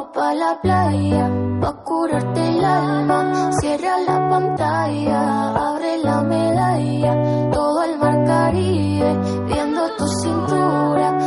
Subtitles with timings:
[0.00, 1.28] Vamos pa' la playa,
[1.60, 3.50] pa' curarte el alma.
[3.60, 5.20] Cierra la pantalla,
[5.72, 7.50] abre la medalla.
[7.52, 11.19] Todo el mar Caribe, viendo tu cintura.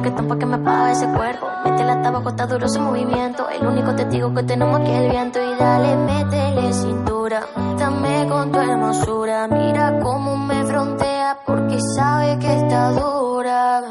[0.00, 1.46] Reggaetón pa' que me apague ese cuerpo.
[1.64, 3.48] Mete la tabaco, está duro ese movimiento.
[3.50, 5.38] El único testigo que tenemos aquí es el viento.
[5.38, 7.42] Y dale, métele cintura.
[7.78, 9.48] Dame con tu hermosura.
[9.48, 13.82] Mira cómo me frontea porque sabe que está dura.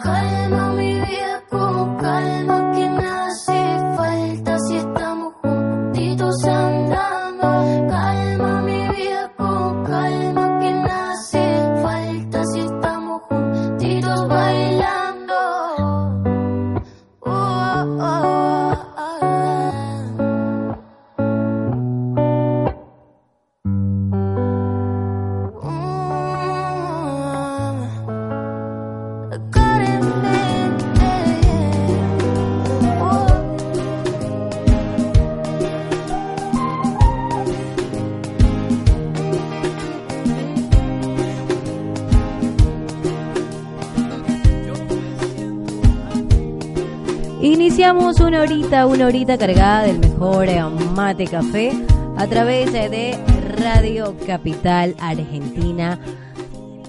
[48.72, 50.62] Una horita cargada del mejor eh,
[50.94, 51.72] mate café
[52.18, 53.18] a través eh, de
[53.58, 56.00] Radio Capital Argentina.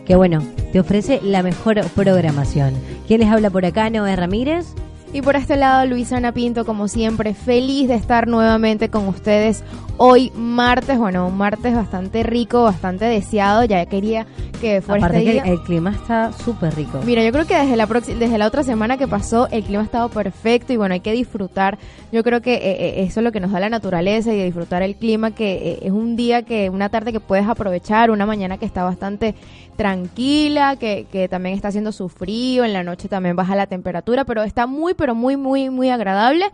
[0.04, 0.42] Que bueno,
[0.72, 2.74] te ofrece la mejor programación.
[3.06, 3.88] ¿Quién les habla por acá?
[3.88, 4.74] Noé Ramírez.
[5.12, 9.64] Y por este lado, Luisana Pinto, como siempre, feliz de estar nuevamente con ustedes
[9.96, 10.98] hoy martes.
[10.98, 13.64] Bueno, un martes bastante rico, bastante deseado.
[13.64, 14.26] Ya quería
[14.60, 15.52] que fuera Aparte este que día.
[15.52, 17.00] el clima está súper rico.
[17.04, 19.84] Mira, yo creo que desde la desde la otra semana que pasó el clima ha
[19.84, 21.76] estado perfecto y bueno, hay que disfrutar.
[22.12, 24.82] Yo creo que eh, eh, eso es lo que nos da la naturaleza y disfrutar
[24.82, 28.58] el clima, que eh, es un día que, una tarde que puedes aprovechar, una mañana
[28.58, 29.34] que está bastante
[29.80, 34.26] tranquila, que, que también está haciendo su frío, en la noche también baja la temperatura,
[34.26, 36.44] pero está muy, pero muy, muy, muy agradable.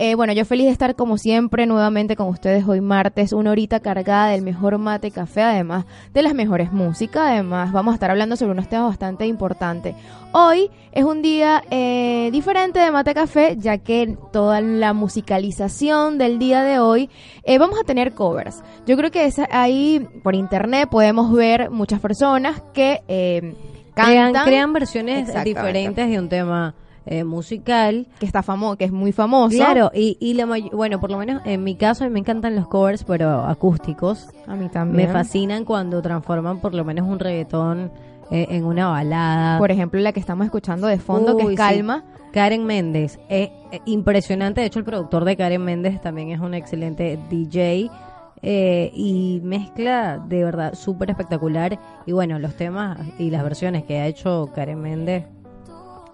[0.00, 3.80] Eh, bueno, yo feliz de estar como siempre nuevamente con ustedes hoy martes, una horita
[3.80, 8.36] cargada del mejor mate café, además de las mejores músicas, además vamos a estar hablando
[8.36, 9.96] sobre unos temas bastante importantes.
[10.30, 16.38] Hoy es un día eh, diferente de mate café, ya que toda la musicalización del
[16.38, 17.10] día de hoy
[17.42, 18.62] eh, vamos a tener covers.
[18.86, 23.54] Yo creo que ahí por internet podemos ver muchas personas que eh,
[23.94, 25.60] Crean, cantan, crean versiones Exactamente.
[25.60, 26.74] diferentes de un tema
[27.06, 28.06] eh, musical.
[28.20, 29.56] que está famoso, que es muy famoso.
[29.56, 32.54] Claro, y, y la bueno, por lo menos en mi caso a mí me encantan
[32.54, 34.28] los covers, pero acústicos.
[34.46, 35.08] A mí también.
[35.08, 37.90] Me fascinan cuando transforman por lo menos un reggaetón
[38.30, 39.58] eh, en una balada.
[39.58, 41.56] Por ejemplo, la que estamos escuchando de fondo, que es sí.
[41.56, 42.04] Calma.
[42.30, 44.60] Karen Méndez, es eh, impresionante.
[44.60, 47.90] De hecho, el productor de Karen Méndez también es un excelente DJ
[48.42, 51.78] eh, y mezcla de verdad súper espectacular.
[52.06, 55.24] Y bueno, los temas y las versiones que ha hecho Karen Méndez.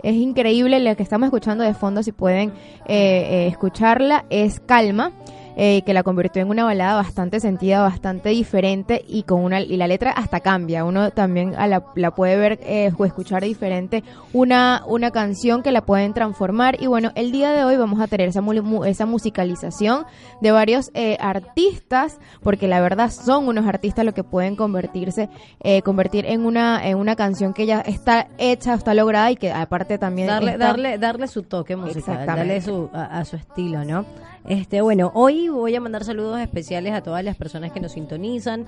[0.03, 2.51] Es increíble la que estamos escuchando de fondo, si pueden
[2.87, 5.13] eh, eh, escucharla, es Calma.
[5.57, 9.77] Eh, que la convirtió en una balada bastante sentida, bastante diferente y con una y
[9.77, 10.85] la letra hasta cambia.
[10.85, 14.03] Uno también a la, la puede ver eh, o escuchar diferente
[14.33, 16.81] una, una canción que la pueden transformar.
[16.83, 18.43] Y bueno, el día de hoy vamos a tener esa,
[18.87, 20.07] esa musicalización
[20.41, 25.29] de varios eh, artistas, porque la verdad son unos artistas lo que pueden convertirse,
[25.63, 29.53] eh, convertir en una, en una canción que ya está hecha, está lograda y que
[29.53, 33.85] aparte también darle, está- darle, darle su toque musical, darle su, a, a su estilo,
[33.85, 34.05] ¿no?
[34.47, 38.67] Este, bueno, hoy voy a mandar saludos especiales a todas las personas que nos sintonizan,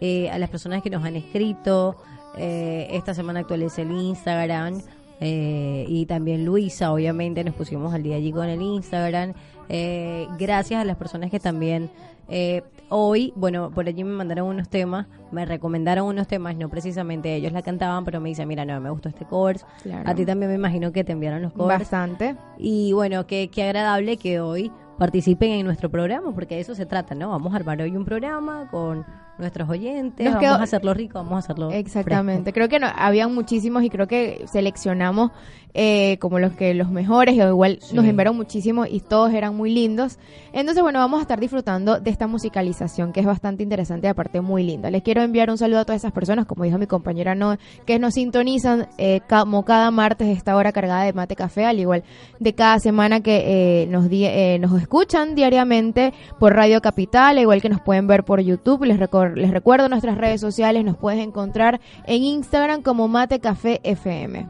[0.00, 1.96] eh, a las personas que nos han escrito.
[2.38, 4.80] eh, esta semana actualicé el Instagram.
[5.20, 9.32] eh, y también Luisa, obviamente nos pusimos al día allí con el Instagram.
[9.70, 11.90] Eh, gracias a las personas que también
[12.28, 17.34] eh, hoy, bueno, por allí me mandaron unos temas, me recomendaron unos temas, no precisamente
[17.34, 19.58] ellos la cantaban, pero me dicen, mira, no, me gustó este cover.
[19.82, 20.08] Claro.
[20.08, 21.80] A ti también me imagino que te enviaron los covers.
[21.80, 22.36] bastante.
[22.58, 26.86] Y bueno, qué, qué agradable que hoy participen en nuestro programa, porque de eso se
[26.86, 27.30] trata, ¿no?
[27.30, 29.04] Vamos a armar hoy un programa con
[29.38, 32.52] nuestros oyentes, Nos vamos quedó- a hacerlo rico, vamos a hacerlo Exactamente.
[32.52, 35.30] Creo que no, habían muchísimos y creo que seleccionamos
[35.78, 37.94] eh, como los que los mejores, o igual Sí.
[37.94, 40.18] nos enviaron muchísimos y todos eran muy lindos.
[40.54, 44.40] Entonces, bueno, vamos a estar disfrutando de esta musicalización que es bastante interesante y aparte
[44.40, 44.90] muy linda.
[44.90, 47.98] Les quiero enviar un saludo a todas esas personas, como dijo mi compañera No, que
[47.98, 52.04] nos sintonizan eh, como cada martes esta hora cargada de mate café, al igual
[52.40, 57.38] de cada semana que eh, nos, di- eh, nos escuchan diariamente por Radio Capital, al
[57.42, 58.84] igual que nos pueden ver por YouTube.
[58.84, 58.98] Les,
[59.34, 64.48] les recuerdo nuestras redes sociales, nos puedes encontrar en Instagram como Mate Café FM.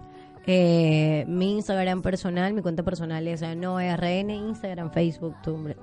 [0.49, 5.35] Eh, mi Instagram personal, mi cuenta personal es NoRN, Instagram, Facebook,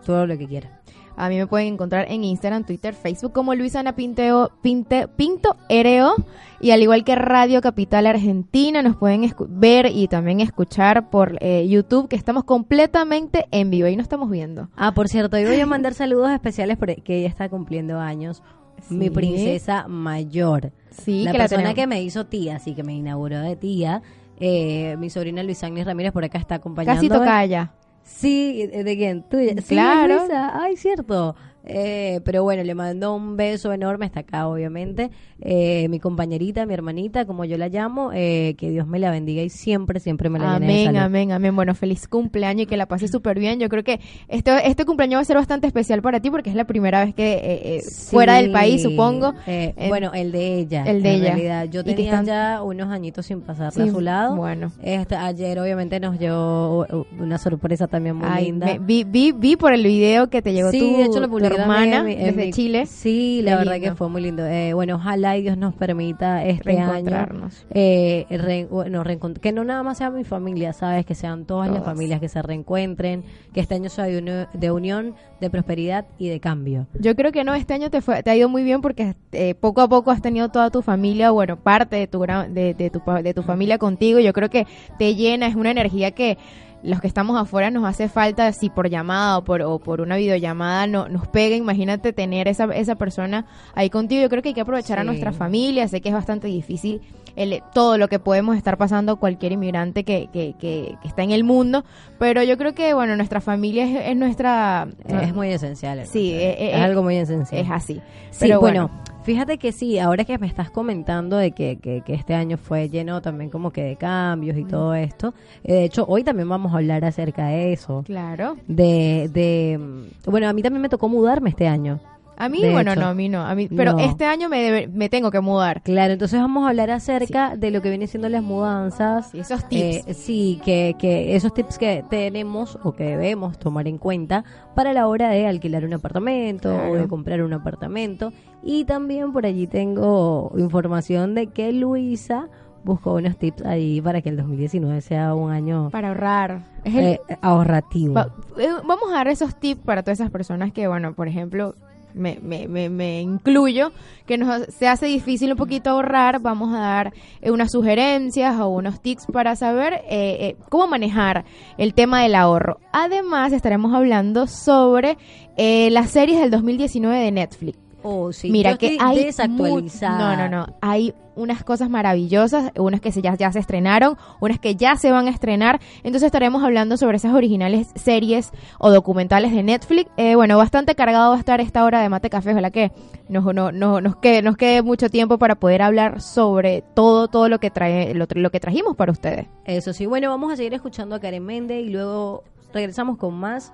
[0.05, 0.71] todo lo que quieras.
[1.15, 6.15] A mí me pueden encontrar en Instagram, Twitter, Facebook como Luisana Pinteo, Pinte- Pinto Ereo
[6.59, 11.67] y al igual que Radio Capital Argentina nos pueden ver y también escuchar por eh,
[11.67, 14.69] YouTube que estamos completamente en vivo y nos estamos viendo.
[14.75, 18.41] Ah, por cierto, hoy voy a mandar saludos especiales porque ella está cumpliendo años.
[18.89, 20.71] Mi princesa mayor.
[20.91, 24.01] Sí, la que persona que me hizo tía, así que me inauguró de tía.
[24.39, 26.99] Eh, mi sobrina Luis Ángel Ramírez por acá está acompañando.
[26.99, 27.73] Casi toca ya.
[28.03, 29.23] Sí, ¿de quién?
[29.23, 29.53] Tuya.
[29.61, 30.17] Sí, Claro.
[30.19, 30.51] Luisa.
[30.61, 31.35] Ay, cierto.
[31.65, 35.11] Eh, pero bueno, le mando un beso enorme, está acá obviamente.
[35.39, 39.41] Eh, mi compañerita, mi hermanita, como yo la llamo, eh, que Dios me la bendiga
[39.43, 41.55] y siempre, siempre me la llene de Amén, amén, amén.
[41.55, 43.59] Bueno, feliz cumpleaños y que la pases súper bien.
[43.59, 46.55] Yo creo que este, este cumpleaños va a ser bastante especial para ti porque es
[46.55, 48.11] la primera vez que eh, eh, Sí.
[48.11, 49.33] fuera del país, supongo.
[49.47, 50.83] Eh, En- bueno, el de ella.
[50.85, 51.29] el de en ella.
[51.35, 51.65] realidad.
[51.69, 54.35] Yo tenía están- ya unos añitos sin pasarla Sí, a su lado.
[54.35, 54.71] bueno.
[54.81, 58.65] Este, ayer obviamente nos llevó uh, una sorpresa también muy Ay, linda.
[58.65, 61.29] me- vi, vi, vi por el video que te llegó sí, tu, de hecho lo
[61.61, 62.85] hermana mi- desde mi- Chile.
[62.85, 63.89] Sí, la verdad lindo.
[63.91, 64.45] que fue muy lindo.
[64.45, 69.63] Eh, bueno, ojalá y Dios nos permita este año eh, re- bueno, reencont- que no
[69.63, 73.23] nada más sea mi familia, sabes, que sean todas, las familias que se reencuentren,
[73.53, 76.87] que este año sea de, de unión, de prosperidad y de cambio.
[76.99, 79.55] Yo creo que no, este año te, fue, te ha ido muy bien porque eh,
[79.55, 82.89] poco a poco has tenido toda tu familia, bueno, parte de tu, gra- de, de
[82.89, 84.19] tu, de tu familia contigo.
[84.19, 84.65] Yo creo que
[84.97, 86.37] te llena, es una energía que
[86.83, 90.17] los que estamos afuera nos hace falta, si por llamada o por, o por una
[90.17, 91.55] videollamada no, nos pega.
[91.55, 94.21] Imagínate tener esa, esa persona ahí contigo.
[94.21, 95.87] Yo creo que hay que aprovechar a nuestra familia.
[95.87, 97.01] Sé que es bastante difícil
[97.35, 101.31] el, todo lo que podemos estar pasando cualquier inmigrante que, que, que, que está en
[101.31, 101.83] el mundo,
[102.19, 104.87] pero yo creo que, bueno, nuestra familia es, es nuestra...
[105.07, 106.05] es muy esencial.
[106.05, 107.61] Sí, eh, eh, es algo muy esencial.
[107.61, 108.01] Es así.
[108.31, 112.01] Sí, Pero bueno, bueno, fíjate que sí, ahora que me estás comentando de que, que,
[112.01, 115.83] que este año fue lleno también como que de cambios y todo esto, eh, de
[115.85, 118.57] hecho hoy también vamos a hablar acerca de eso, claro.
[118.67, 121.99] de, de, mm, bueno, a mí también me tocó mudarme este año.
[122.37, 123.01] A mí, De bueno, hecho.
[123.01, 123.41] no, a mí no.
[123.45, 123.99] A mí, pero No.
[123.99, 125.81] este año me, debe- me tengo que mudar.
[125.83, 129.29] Claro, entonces vamos a hablar acerca de lo que viene siendo las mudanzas.
[129.31, 130.07] Sí, esos tips.
[130.07, 134.43] Eh, sí, que, que esos tips que tenemos o que debemos tomar en cuenta
[134.75, 136.91] para la hora de alquilar un apartamento Claro.
[136.91, 138.33] o de comprar un apartamento.
[138.63, 142.47] Y también por allí tengo información de que Luisa
[142.83, 146.63] buscó unos tips ahí para que el 2019 sea un año para ahorrar.
[146.83, 148.13] Es el- eh, ahorrativo.
[148.15, 151.75] va- eh, vamos a dar esos tips para todas esas personas que, bueno, por ejemplo,
[152.13, 153.91] me, me, me, me incluyo,
[154.25, 156.39] que nos se hace difícil un poquito ahorrar.
[156.39, 161.45] Vamos a dar eh, unas sugerencias o unos tips para saber eh, eh, cómo manejar
[161.77, 162.79] el tema del ahorro.
[162.91, 165.17] Además, estaremos hablando sobre
[165.57, 167.82] eh, las series del 2019 de Netflix.
[168.03, 170.35] Oh, sí, Mira yo que hay desactualizada.
[170.35, 170.73] No, no, no.
[170.81, 175.09] Hay unas cosas maravillosas, unas que se, ya, ya se estrenaron, unas que ya se
[175.11, 175.79] van a estrenar.
[176.03, 180.11] Entonces estaremos hablando sobre esas originales series o documentales de Netflix.
[180.17, 182.51] Eh, bueno, bastante cargado va a estar esta hora de Mate Café.
[182.51, 182.91] Ojalá que
[183.29, 187.49] nos, no, no- nos, quede, nos quede mucho tiempo para poder hablar sobre todo, todo
[187.49, 189.47] lo que trae, lo, lo que trajimos para ustedes.
[189.65, 192.43] Eso sí, bueno, vamos a seguir escuchando a Karen Méndez y luego
[192.73, 193.71] regresamos con más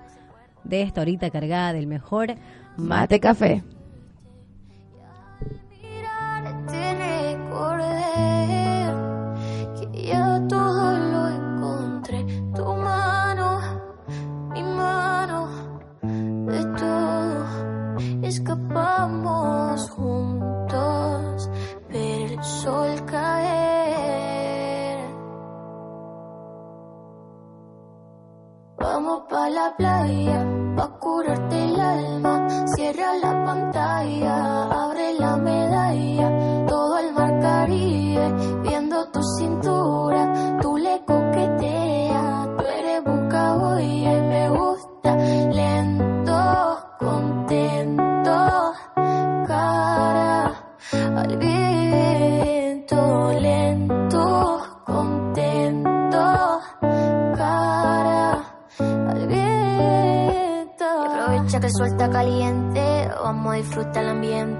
[0.63, 2.36] de esta horita cargada del mejor
[2.77, 3.63] Mate café.
[7.29, 8.93] Recordé
[9.75, 12.25] que ya todo lo encontré.
[12.55, 13.48] Tu mano,
[14.53, 15.39] mi mano,
[16.51, 17.19] de todo
[18.24, 21.50] escapamos juntos,
[21.89, 25.00] ver el sol caer.
[28.77, 30.39] Vamos pa la playa,
[30.75, 32.48] pa curarte el alma.
[32.75, 34.36] Cierra la pantalla,
[34.83, 36.27] abre la medalla.
[36.67, 37.09] Todo el
[37.41, 40.58] Caribe, viendo tu cintura.
[40.62, 45.15] Tú le coqueteas, tú eres buscaboya y me gusta.
[45.15, 48.74] Lento, contento,
[49.48, 50.53] cara
[50.91, 53.31] al viento.
[53.39, 56.60] Lento, contento,
[57.38, 58.43] cara
[58.79, 60.86] al viento.
[60.86, 64.59] Aprovecha que está caliente, vamos a disfrutar el ambiente.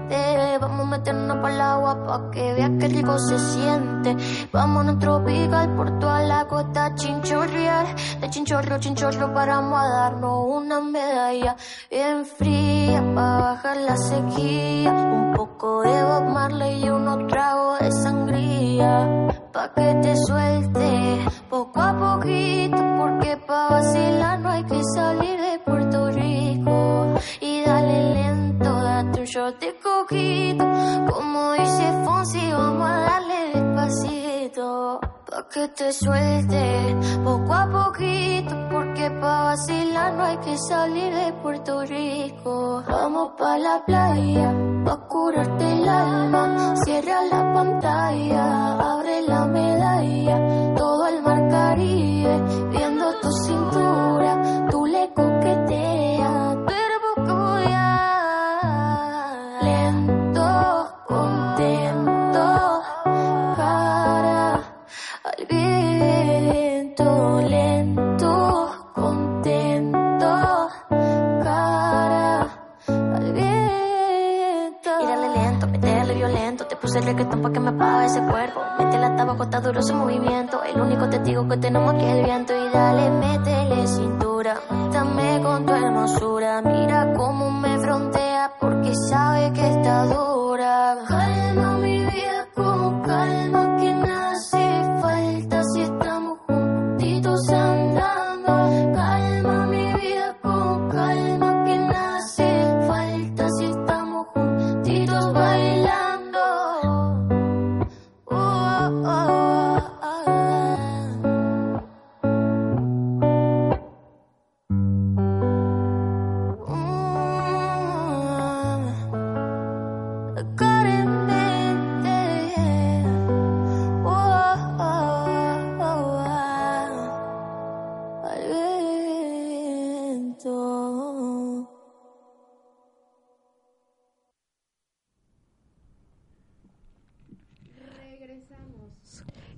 [3.10, 4.16] Rico se siente.
[4.52, 7.88] Vámonos tropical por toda la costa chinchorreal.
[8.22, 11.56] De chinchorro, chinchorro paramos a darnos una medalla
[11.90, 14.92] bien fría pa' bajar la sequía.
[14.92, 19.28] Un poco de Bob Marley y unos tragos de sangría.
[19.52, 25.60] Pa' que te suelte poco a poquito, porque pa' vacilar no hay que salir de
[25.60, 27.16] Puerto Rico.
[27.42, 30.79] Y dale lento, date un shot de coquito.
[35.48, 41.86] Que te suelte poco a poquito, porque pa' vacilar no hay que salir de Puerto
[41.86, 42.84] Rico.
[42.88, 44.54] Vamos pa' la playa,
[44.86, 46.76] pa' curarte el alma.
[46.84, 50.76] Cierra la pantalla, abre la medalla.
[50.76, 54.68] Todo el mar Caribe, viendo tu cintura.
[54.70, 56.49] Tú le coqueteas,
[77.30, 78.60] Pa' que me apague ese cuerpo.
[78.80, 80.62] Mete la tabaco, está duro ese movimiento.
[80.64, 82.54] El único testigo que tenemos aquí es el viento.
[82.54, 84.60] Y dale, métele cintura.
[84.70, 86.62] Mátame con tu hermosura.
[86.62, 90.98] Mira cómo me frontea porque sabe que está dura.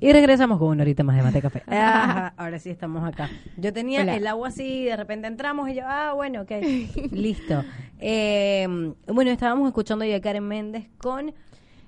[0.02, 1.62] Y regresamos con una horita más de mate café.
[1.68, 3.30] Ah, ahora sí estamos acá.
[3.56, 4.16] Yo tenía Hola.
[4.16, 6.52] el agua así, de repente entramos y yo, ah, bueno, ok,
[7.12, 7.64] listo.
[8.00, 8.68] Eh,
[9.08, 11.34] bueno, estábamos escuchando ya a Karen Méndez con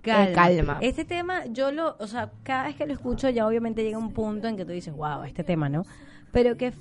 [0.04, 0.30] calma.
[0.30, 0.78] Eh, calma.
[0.82, 4.14] Este tema, yo lo, o sea, cada vez que lo escucho ya obviamente llega un
[4.14, 5.84] punto en que tú dices, wow, este tema, ¿no?
[6.32, 6.72] Pero que,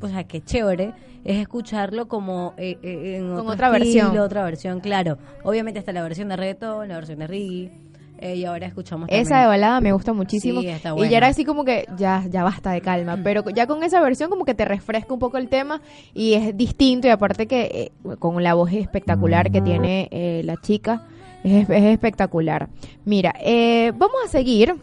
[0.00, 4.18] o sea, que chévere es escucharlo como eh, eh, en Con otro otra estilo, versión.
[4.18, 5.18] otra versión, claro.
[5.44, 7.72] Obviamente está la versión de reggaetón, la versión de reggae,
[8.22, 10.60] eh, y ahora escuchamos Esa de también- balada me gusta muchísimo.
[10.60, 11.10] Sí, está Y buena.
[11.10, 13.18] ya era así como que ya, ya basta de calma.
[13.22, 15.80] Pero ya con esa versión como que te refresca un poco el tema
[16.14, 17.06] y es distinto.
[17.08, 21.06] Y aparte que eh, con la voz espectacular que tiene eh, la chica,
[21.44, 22.68] es, es espectacular.
[23.04, 24.76] Mira, eh, vamos a seguir.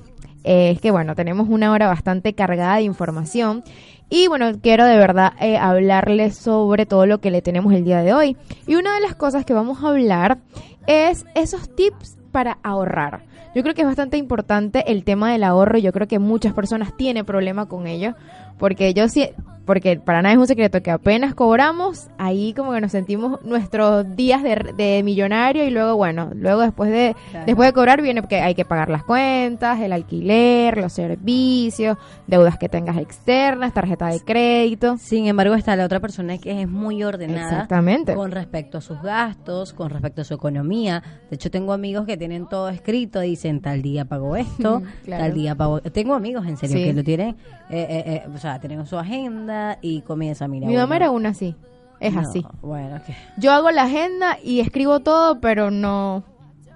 [0.43, 3.63] Eh, es que bueno, tenemos una hora bastante cargada de información.
[4.12, 8.01] Y bueno, quiero de verdad eh, hablarles sobre todo lo que le tenemos el día
[8.01, 8.38] de hoy.
[8.65, 10.39] Y una de las cosas que vamos a hablar
[10.88, 13.24] es esos tips para ahorrar.
[13.56, 16.96] Yo creo que es bastante importante el tema del ahorro yo creo que muchas personas
[16.96, 18.14] tienen problema con ello.
[18.58, 19.30] Porque yo sí,
[19.70, 24.16] porque para nada es un secreto que apenas cobramos, ahí como que nos sentimos nuestros
[24.16, 27.46] días de, de millonario y luego, bueno, luego después de, Claro.
[27.46, 32.58] después de cobrar viene que hay que pagar las cuentas, el alquiler, los servicios, deudas
[32.58, 34.98] que tengas externas, tarjeta de crédito.
[34.98, 38.16] Sin embargo, está la otra persona que es muy ordenada Exactamente.
[38.16, 41.04] con respecto a sus gastos, con respecto a su economía.
[41.30, 45.26] De hecho, tengo amigos que tienen todo escrito, dicen tal día pago esto, Claro.
[45.26, 45.80] tal día pago.
[45.82, 46.84] Tengo amigos en serio Sí.
[46.86, 47.30] que lo tienen,
[47.70, 50.68] eh, eh, eh, o sea, tienen su agenda y comienza, mira.
[50.68, 51.56] Mi mamá era una así.
[52.00, 52.46] Es No, así.
[52.62, 56.24] Bueno, que Yo hago la agenda y escribo todo, pero no.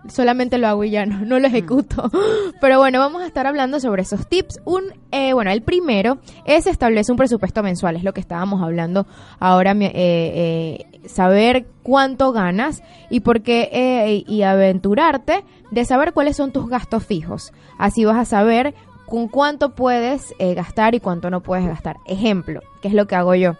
[0.09, 2.11] Solamente lo hago y ya no, no lo ejecuto.
[2.59, 4.59] Pero bueno, vamos a estar hablando sobre esos tips.
[4.65, 9.07] Un, eh, bueno, el primero es establecer un presupuesto mensual, es lo que estábamos hablando
[9.39, 16.35] ahora, eh, eh, saber cuánto ganas y por qué, eh, y aventurarte de saber cuáles
[16.35, 17.53] son tus gastos fijos.
[17.77, 18.73] Así vas a saber
[19.05, 21.97] con cuánto puedes eh, gastar y cuánto no puedes gastar.
[22.05, 23.53] Ejemplo, ¿qué es lo que hago yo?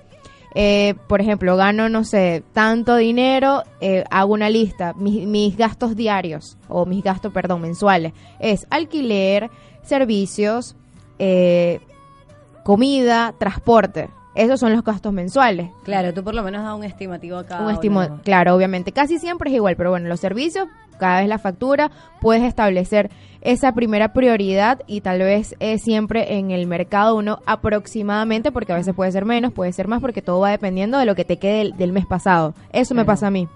[0.56, 5.96] Eh, por ejemplo, gano, no sé, tanto dinero, eh, hago una lista, mis, mis gastos
[5.96, 9.50] diarios, o mis gastos, perdón, mensuales, es alquiler,
[9.82, 10.76] servicios,
[11.18, 11.80] eh,
[12.64, 14.10] comida, transporte.
[14.36, 15.70] Esos son los gastos mensuales.
[15.84, 17.60] claro, tú por lo menos das un estimativo acá.
[17.60, 21.92] Un claro, obviamente, casi siempre es igual, pero bueno, los servicios, cada vez la factura,
[22.22, 23.10] puedes establecer
[23.42, 28.78] esa primera prioridad y tal vez eh, siempre en el mercado uno aproximadamente, porque a
[28.78, 31.38] veces puede ser menos, puede ser más, porque todo va dependiendo de lo que te
[31.38, 32.54] quede del, del mes pasado.
[32.72, 33.48] Eso me pasa a mí.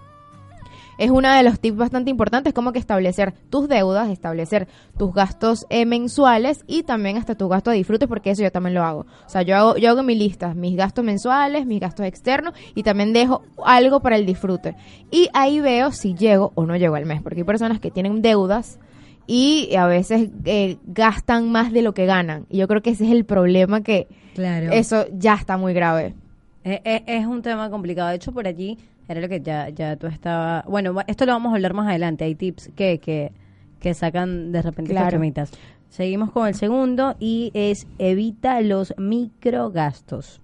[0.97, 5.65] Es uno de los tips bastante importantes, como que establecer tus deudas, establecer tus gastos
[5.69, 9.01] eh, mensuales y también hasta tu gasto de disfrute, porque eso yo también lo hago.
[9.25, 12.83] O sea, yo hago, yo hago mi lista, mis gastos mensuales, mis gastos externos y
[12.83, 14.75] también dejo algo para el disfrute.
[15.11, 18.21] Y ahí veo si llego o no llego al mes, porque hay personas que tienen
[18.21, 18.79] deudas
[19.27, 22.45] y a veces eh, gastan más de lo que ganan.
[22.49, 24.71] Y yo creo que ese es el problema que Claro.
[24.71, 26.15] eso ya está muy grave.
[26.63, 28.09] Es, es- es un tema complicado.
[28.09, 28.77] De hecho, por allí
[29.07, 30.63] era lo que ya, ya tú estaba.
[30.67, 32.25] Bueno, esto lo vamos a hablar más adelante.
[32.25, 33.31] Hay tips que, que,
[33.79, 35.43] que sacan de repente estos Claro.
[35.89, 40.41] Seguimos con el segundo y es evita los microgastos.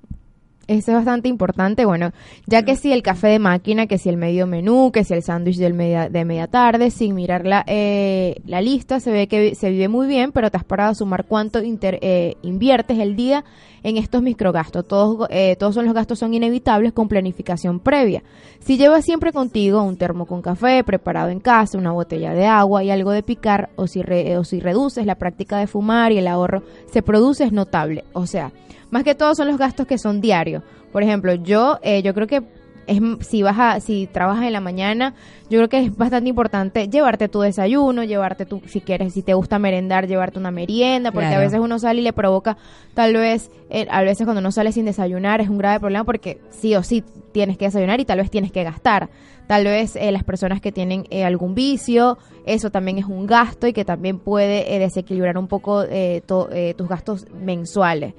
[0.65, 2.11] Eso es bastante importante, bueno,
[2.45, 5.21] ya que si el café de máquina, que si el medio menú, que si el
[5.21, 9.55] sándwich del media, de media tarde, sin mirar la, eh, la lista, se ve que
[9.55, 13.17] se vive muy bien, pero te has parado a sumar cuánto inter- eh, inviertes el
[13.17, 13.43] día
[13.83, 14.87] en estos microgastos.
[14.87, 18.23] Todos, eh, todos son los gastos son inevitables con planificación previa.
[18.61, 22.85] Si llevas siempre contigo un termo con café preparado en casa, una botella de agua
[22.85, 26.19] y algo de picar, o si, re- o si reduces la práctica de fumar y
[26.19, 28.05] el ahorro se produce, es notable.
[28.13, 28.53] O sea,
[28.93, 30.63] más que todo son los gastos que son diarios.
[30.91, 32.43] Por ejemplo, yo, eh, yo creo que
[32.85, 35.13] es, si vas a, si trabajas en la mañana,
[35.49, 39.33] yo creo que es bastante importante llevarte tu desayuno, llevarte tu, si quieres, si te
[39.33, 41.41] gusta merendar, llevarte una merienda, porque Claro.
[41.41, 42.57] a veces uno sale y le provoca,
[42.93, 46.39] tal vez, eh, a veces cuando uno sale sin desayunar es un grave problema porque
[46.49, 49.09] sí o sí tienes que desayunar y tal vez tienes que gastar.
[49.47, 53.65] Tal vez eh, las personas que tienen eh, algún vicio, eso también es un gasto
[53.67, 58.13] y que también puede eh, desequilibrar un poco eh, to- eh, tus gastos mensuales.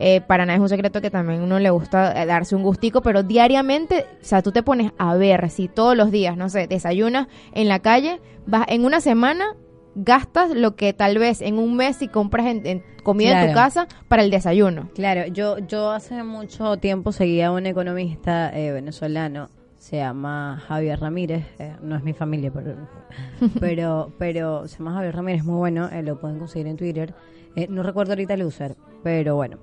[0.00, 3.02] Eh, para nada es un secreto que también uno le gusta eh, darse un gustico,
[3.02, 6.66] pero diariamente, o sea, tú te pones a ver si todos los días, no sé,
[6.66, 9.54] desayunas en la calle, vas en una semana
[9.94, 13.54] gastas lo que tal vez en un mes si compras en, en comida en tu
[13.54, 14.88] casa para el desayuno.
[14.94, 21.00] Claro, yo, yo hace mucho tiempo seguía a un economista eh, venezolano, se llama Javier
[21.00, 22.76] Ramírez, eh, no es mi familia, pero,
[23.60, 27.14] pero, pero se llama Javier Ramírez, muy bueno, eh, lo pueden conseguir en Twitter.
[27.56, 29.58] Eh, no recuerdo ahorita el user, pero bueno.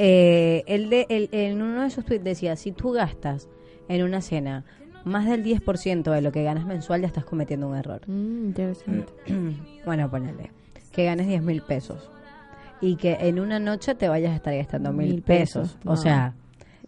[0.00, 3.48] Eh, él de, él- en uno de sus tweets decía, si tú gastas
[3.88, 4.64] en una cena
[5.04, 8.02] más del 10% de lo que ganas mensual, ya estás cometiendo un error.
[8.06, 9.12] Mm, interesante.
[9.84, 10.50] bueno, ponele,
[10.92, 12.08] que ganes 10 mil pesos
[12.80, 15.76] y que en una noche te vayas a estar gastando mil pesos.
[15.84, 16.34] O sea,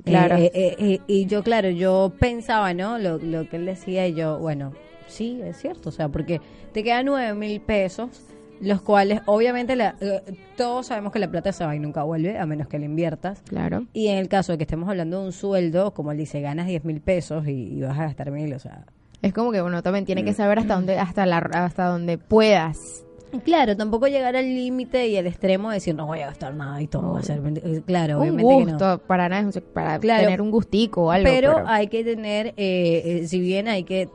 [0.05, 0.37] Claro.
[0.37, 2.97] eh, eh, eh, y yo, claro, yo pensaba, ¿no?
[2.99, 4.73] Lo, lo que él decía y yo, bueno,
[5.09, 6.41] sí, es cierto, o sea, porque
[6.73, 8.23] te quedan nueve mil pesos,
[8.61, 10.21] los cuales, obviamente, la- eh,
[10.57, 13.43] todos sabemos que la plata se va y nunca vuelve, a menos que la inviertas.
[13.49, 13.87] Claro.
[13.93, 16.67] Y en el caso de que estemos hablando de un sueldo, como él dice, ganas
[16.67, 18.85] 10 mil pesos y, y vas a gastar mil, o sea,
[19.23, 20.07] Es como que uno también Mm.
[20.07, 23.05] tiene que saber hasta dónde, hasta la, hasta dónde puedas.
[23.45, 26.83] Claro, tampoco llegar al límite y al extremo de decir no voy a gastar nada
[26.83, 27.41] y todo va a ser.
[27.63, 28.71] eh, Claro, un obviamente que no.
[28.73, 30.25] gusto, para nada, es un sec- para Claro.
[30.25, 31.31] tener un gustico o algo.
[31.31, 34.09] pero, Pero, hay que tener, eh, eh, si bien hay que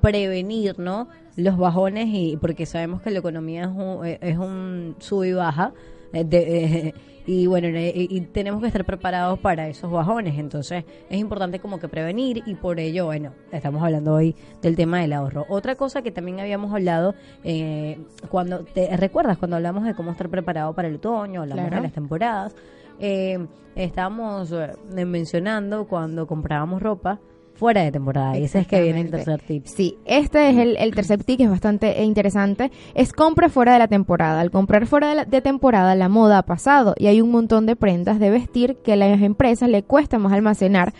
[0.00, 1.08] prevenir, ¿no?
[1.36, 5.32] Los bajones y porque sabemos que la economía es un, eh, es un sub y
[5.32, 5.72] baja.
[6.12, 6.94] eh, de- eh,
[7.26, 10.38] y bueno, y, y tenemos que estar preparados para esos bajones.
[10.38, 15.00] Entonces, es importante como que prevenir y por ello, bueno, estamos hablando hoy del tema
[15.00, 15.44] del ahorro.
[15.48, 20.28] Otra cosa que también habíamos hablado, eh, cuando te recuerdas cuando hablamos de cómo estar
[20.28, 21.76] preparado para el otoño, hablamos Claro.
[21.76, 22.54] de las temporadas,
[23.00, 23.44] eh,
[23.74, 24.54] estábamos
[24.94, 27.18] mencionando cuando comprábamos ropa
[27.54, 28.36] fuera de temporada.
[28.38, 29.64] Y ese es que viene el tercer tip.
[29.66, 32.70] Sí, este es el, el tercer tip que es bastante eh, interesante.
[32.94, 34.40] Es compra fuera de la temporada.
[34.40, 37.66] Al comprar fuera de, la- de temporada, la moda ha pasado y hay un montón
[37.66, 40.92] de prendas de vestir que a las empresas le cuesta más almacenar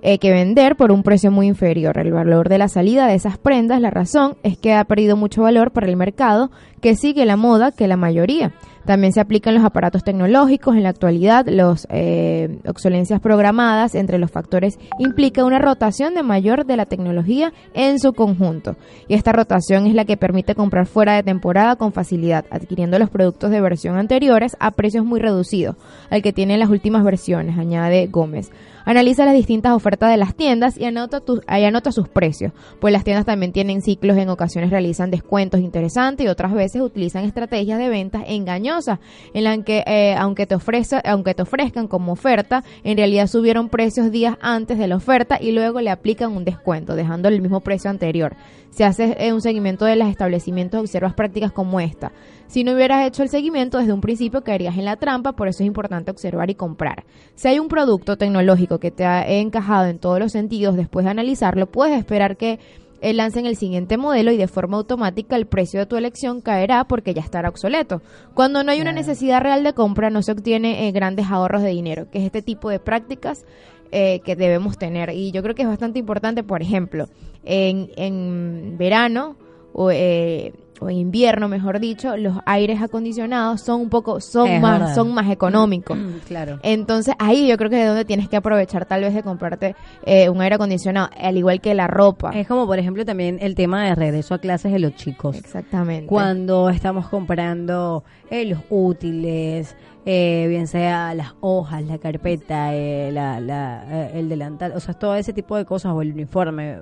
[0.00, 1.98] eh, que vender por un precio muy inferior.
[1.98, 5.42] El valor de la salida de esas prendas, la razón es que ha perdido mucho
[5.42, 8.52] valor para el mercado que sigue la moda que la mayoría.
[8.88, 10.74] También se aplican los aparatos tecnológicos.
[10.74, 16.64] En la actualidad, las eh, obsolencias programadas entre los factores implica una rotación de mayor
[16.64, 18.76] de la tecnología en su conjunto.
[19.06, 23.10] Y esta rotación es la que permite comprar fuera de temporada con facilidad, adquiriendo los
[23.10, 25.76] productos de versión anteriores a precios muy reducidos
[26.08, 28.50] al que tienen las últimas versiones, añade Gómez.
[28.88, 33.04] Analiza las distintas ofertas de las tiendas y anota, ahí anota sus precios, pues las
[33.04, 37.90] tiendas también tienen ciclos, en ocasiones realizan descuentos interesantes y otras veces utilizan estrategias de
[37.90, 38.98] ventas engañosas,
[39.34, 40.56] en las que eh, aunque, te
[41.04, 45.52] aunque te ofrezcan como oferta, en realidad subieron precios días antes de la oferta y
[45.52, 48.36] luego le aplican un descuento, dejándole el mismo precio anterior.
[48.70, 52.12] Si haces eh, un seguimiento de los establecimientos, observas prácticas como esta.
[52.46, 55.62] Si no hubieras hecho el seguimiento desde un principio, caerías en la trampa, por eso
[55.62, 57.04] es importante observar y comprar.
[57.34, 61.10] Si hay un producto tecnológico que te ha encajado en todos los sentidos después de
[61.10, 62.58] analizarlo, puedes esperar que
[63.00, 66.84] eh, lancen el siguiente modelo y de forma automática el precio de tu elección caerá
[66.84, 68.02] porque ya estará obsoleto.
[68.34, 71.68] Cuando no hay una necesidad real de compra, no se obtiene eh, grandes ahorros de
[71.68, 73.44] dinero, que es este tipo de prácticas
[73.92, 75.10] eh, que debemos tener.
[75.10, 77.06] Y yo creo que es bastante importante, por ejemplo,
[77.44, 79.36] en, en verano
[79.72, 84.94] o eh, o en invierno, mejor dicho, los aires acondicionados son un poco, son más,
[84.94, 85.98] son más económicos.
[86.26, 86.58] claro.
[86.62, 89.74] Entonces ahí yo creo que es donde tienes que aprovechar tal vez de comprarte
[90.04, 92.30] eh, un aire acondicionado, al igual que la ropa.
[92.30, 95.36] Es como por ejemplo también el tema de regreso a clases de los chicos.
[95.36, 96.06] Exactamente.
[96.06, 99.74] Cuando estamos comprando eh, los útiles,
[100.10, 105.34] eh, bien sea las hojas, la carpeta, la, la, el delantal, o sea, todo ese
[105.34, 106.78] tipo de cosas o el uniforme.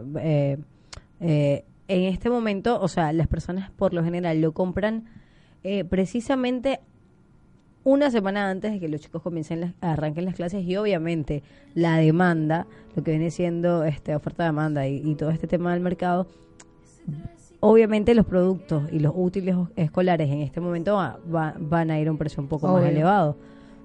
[1.18, 5.06] Eh, en este momento, o sea, las personas por lo general lo compran
[5.64, 6.80] eh, precisamente
[7.82, 11.42] una semana antes de que los chicos comiencen arranquen las clases y obviamente
[11.74, 16.26] la demanda, lo que viene siendo este oferta-demanda y, todo este tema del mercado,
[17.70, 22.18] obviamente los productos y los útiles escolares en este momento van a ir a un
[22.18, 23.36] precio un poco más elevado.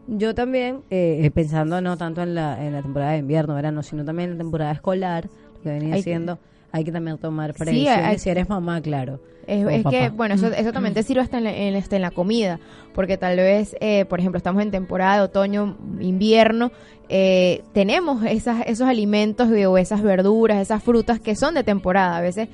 [0.07, 4.03] Yo también, eh, pensando no tanto en la, en la temporada de invierno, verano, sino
[4.03, 6.39] también en la temporada escolar, lo que venía siendo
[6.71, 9.19] hay que también tomar previsiones si eres mamá, claro.
[9.47, 12.59] Es, que, bueno, eso, eso también te sirve hasta en la, en, en la comida,
[12.93, 16.71] porque tal vez, eh, por ejemplo, estamos en temporada de otoño, invierno,
[17.13, 22.15] eh, tenemos esas, esos alimentos o esas verduras, esas frutas que son de temporada.
[22.15, 22.47] A veces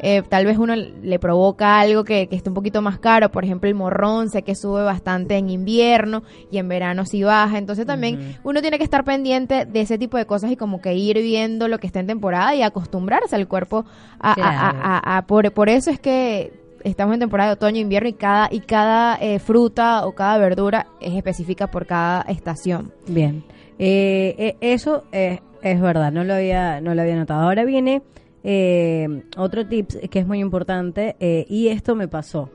[0.00, 3.44] eh, tal vez uno le provoca algo que, que esté un poquito más caro, por
[3.44, 7.58] ejemplo el morrón, sé que sube bastante en invierno y en verano sí baja.
[7.58, 10.94] Entonces también uno tiene que estar pendiente de ese tipo de cosas y como que
[10.94, 13.84] ir viendo lo que está en temporada y acostumbrarse al cuerpo
[14.18, 18.48] a, a, por, por eso es que estamos en temporada de otoño, invierno y cada
[18.50, 22.92] y cada eh, fruta o cada verdura es específica por cada estación.
[23.06, 23.44] Bien.
[23.78, 27.42] Eh, eh, eso es, es, verdad, no lo había, no lo había notado.
[27.42, 28.02] Ahora viene
[28.44, 31.16] eh, otro tip que es muy importante
[31.48, 32.50] y esto me pasó.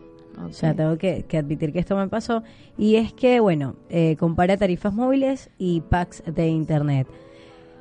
[0.45, 2.43] O sea, tengo que, admitir que esto me pasó.
[2.77, 3.75] Y es que, bueno,
[4.19, 7.07] compara tarifas móviles y packs de internet.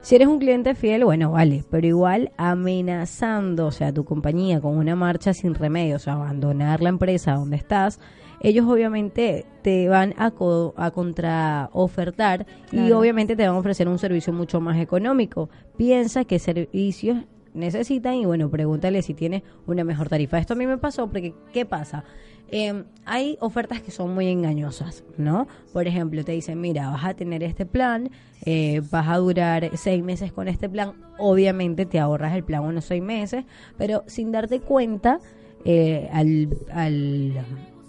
[0.06, 4.78] Si eres un cliente fiel, bueno, vale, pero igual amenazando, o sea, tu compañía con
[4.78, 7.98] una marcha sin remedio, o sea, abandonar la empresa donde estás,
[8.40, 10.32] ellos obviamente te van a,
[10.76, 15.48] a contraofertar y obviamente te van a ofrecer un servicio mucho más económico.
[15.76, 17.18] Piensa qué servicios
[17.54, 20.38] necesitan y bueno, pregúntale si tiene una mejor tarifa.
[20.38, 22.04] Esto a mí me pasó porque, ¿qué pasa?
[22.48, 25.48] Eh, hay ofertas que son muy engañosas, ¿no?
[25.72, 28.10] Por ejemplo, te dicen, mira, vas a tener este plan,
[28.44, 32.84] eh, vas a durar seis meses con este plan, obviamente te ahorras el plan unos
[32.84, 33.44] seis meses,
[33.76, 35.18] pero sin darte cuenta,
[35.64, 37.32] eh, al, al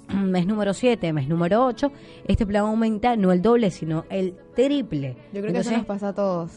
[0.13, 1.91] mes número 7, mes número 8,
[2.27, 5.15] este plan aumenta no el doble, sino el triple.
[5.33, 6.51] Yo creo que eso nos pasa a todos.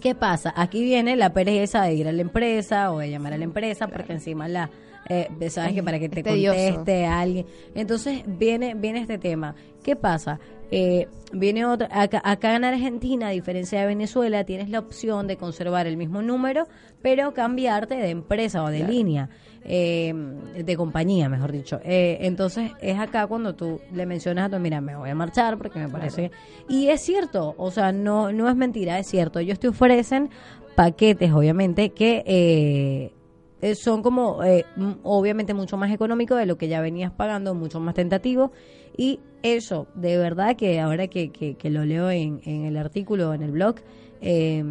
[0.00, 0.52] ¿Qué pasa?
[0.56, 3.88] Aquí viene la pereza de ir a la empresa o de llamar a la empresa
[3.88, 4.70] porque encima la
[5.08, 7.46] eh, sabes que para que te conteste alguien.
[7.74, 9.56] Entonces viene viene este tema.
[9.82, 10.38] ¿Qué pasa?
[10.70, 15.36] Eh, viene otra acá, acá, en Argentina, a diferencia de Venezuela, tienes la opción de
[15.36, 16.68] conservar el mismo número,
[17.02, 19.30] pero cambiarte de empresa o de línea
[19.64, 20.12] eh,
[20.64, 21.80] de compañía, mejor dicho.
[21.84, 25.58] Eh, entonces es acá cuando tú le mencionas a tu, mira, me voy a marchar
[25.58, 26.30] porque me parece...
[26.68, 29.38] Y es cierto, o sea, no, no es mentira, es cierto.
[29.38, 30.30] Ellos te ofrecen
[30.74, 32.22] paquetes, obviamente, que...
[32.26, 33.12] Eh,
[33.62, 34.64] eh son como eh,
[35.02, 38.52] obviamente mucho más económicos de lo que ya venías pagando, mucho más tentativo
[38.96, 43.42] y eso, de verdad que ahora que, que, lo leo en, en, el artículo, en
[43.42, 43.76] el blog,
[44.20, 44.62] eh,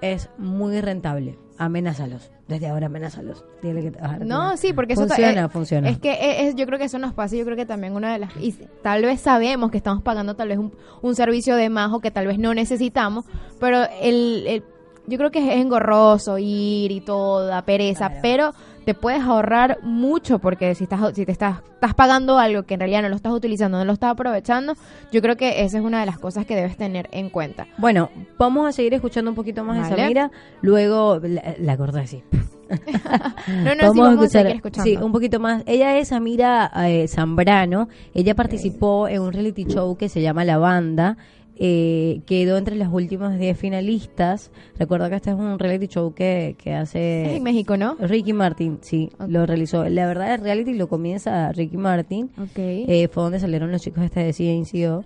[0.00, 1.38] es muy rentable.
[1.56, 2.33] Amenázalos.
[2.48, 3.44] Desde ahora amenázalos.
[3.62, 5.88] Dile que te vas a No, sí, porque eso funciona, funciona.
[5.88, 7.36] Es que es, yo creo que eso nos pasa.
[7.36, 8.36] Yo creo que también una de las.
[8.36, 8.52] Y
[8.82, 12.10] tal vez sabemos que estamos pagando tal vez un, un servicio de más o que
[12.10, 13.24] tal vez no necesitamos,
[13.58, 14.64] pero el, el
[15.06, 18.52] yo creo que es engorroso ir y toda pereza, pero
[18.84, 22.80] te puedes ahorrar mucho porque si estás si te estás estás pagando algo que en
[22.80, 24.74] realidad no lo estás utilizando, no lo estás aprovechando,
[25.12, 27.66] yo creo que esa es una de las cosas que debes tener en cuenta.
[27.76, 30.02] Bueno, vamos a seguir escuchando un poquito más de Vale.
[30.02, 30.30] Samira,
[30.62, 32.22] luego la, la corté así.
[33.64, 34.90] No, no, sí, vamos a seguir escuchando.
[34.90, 35.62] sí, un poquito más.
[35.66, 37.88] Ella es Samira eh, Zambrano.
[38.14, 41.16] Ella participó en un reality show que se llama La Banda.
[41.56, 44.50] Eh, quedó entre las últimas 10 finalistas.
[44.78, 47.96] Recuerda que este es un reality show que, que Es hace en México, ¿no?
[48.00, 48.78] Ricky Martin.
[48.82, 49.88] Sí, lo realizó.
[49.88, 52.30] La verdad, el reality lo comienza Ricky Martin.
[52.38, 52.56] Ok.
[52.56, 55.04] Eh, fue donde salieron los chicos este de CNCO.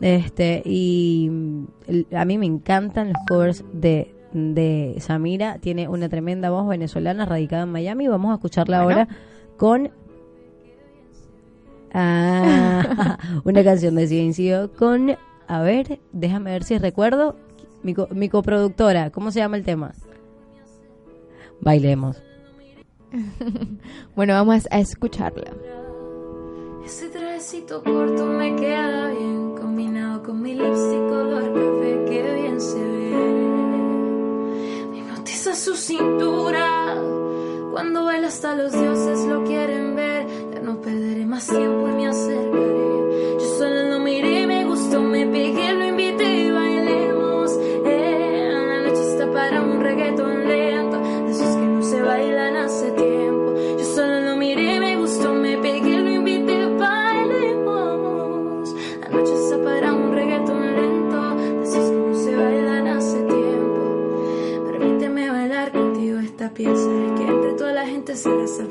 [0.00, 1.30] Este, y
[1.86, 5.58] el- a mí me encantan los covers de, de Samira.
[5.60, 8.08] Tiene una tremenda voz venezolana radicada en Miami.
[8.08, 9.00] Vamos a escucharla Bueno.
[9.02, 9.16] ahora
[9.56, 9.90] con
[11.92, 15.16] ah, una canción de CNCO con,
[15.58, 17.36] a ver, déjame ver si recuerdo,
[17.82, 19.10] mi, co- mi coproductora.
[19.10, 19.92] ¿Cómo se llama el tema?
[21.60, 22.22] Bailemos.
[24.16, 25.52] Bueno, vamos a escucharla.
[26.84, 32.84] Ese trajecito corto me queda bien Combinado con mi lipstick color café Que bien se
[32.84, 33.10] ve
[34.98, 36.94] Hipnotiza su cintura
[37.72, 42.06] Cuando baila hasta los dioses lo quieren ver Ya no perderé más tiempo y me
[42.08, 42.43] acercaré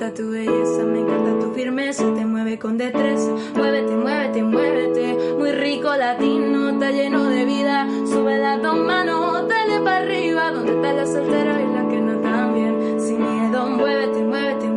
[0.04, 3.32] resalta tu belleza Me encanta tu firmeza, te mueve con destreza.
[3.56, 7.88] Muévete, muévete, muévete Muy rico latino, está lleno de vida.
[8.06, 12.20] Sube las dos manos, dale para arriba Donde está la soltera y la que no
[12.20, 14.68] tan bien Sin miedo, muévete, muévete,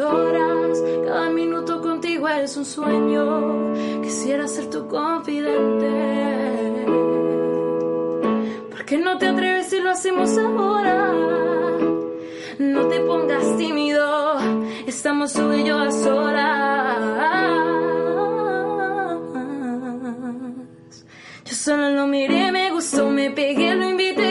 [0.00, 0.82] horas.
[1.04, 3.74] Cada minuto contigo es un sueño.
[4.02, 6.86] Quisiera ser tu confidente.
[8.70, 11.12] ¿Por qué no te atreves si lo hacemos ahora?
[12.58, 14.38] No te pongas tímido,
[14.86, 16.96] estamos tú y yo a solas.
[21.44, 24.25] Yo solo lo miré, me gustó, me pegué, lo invité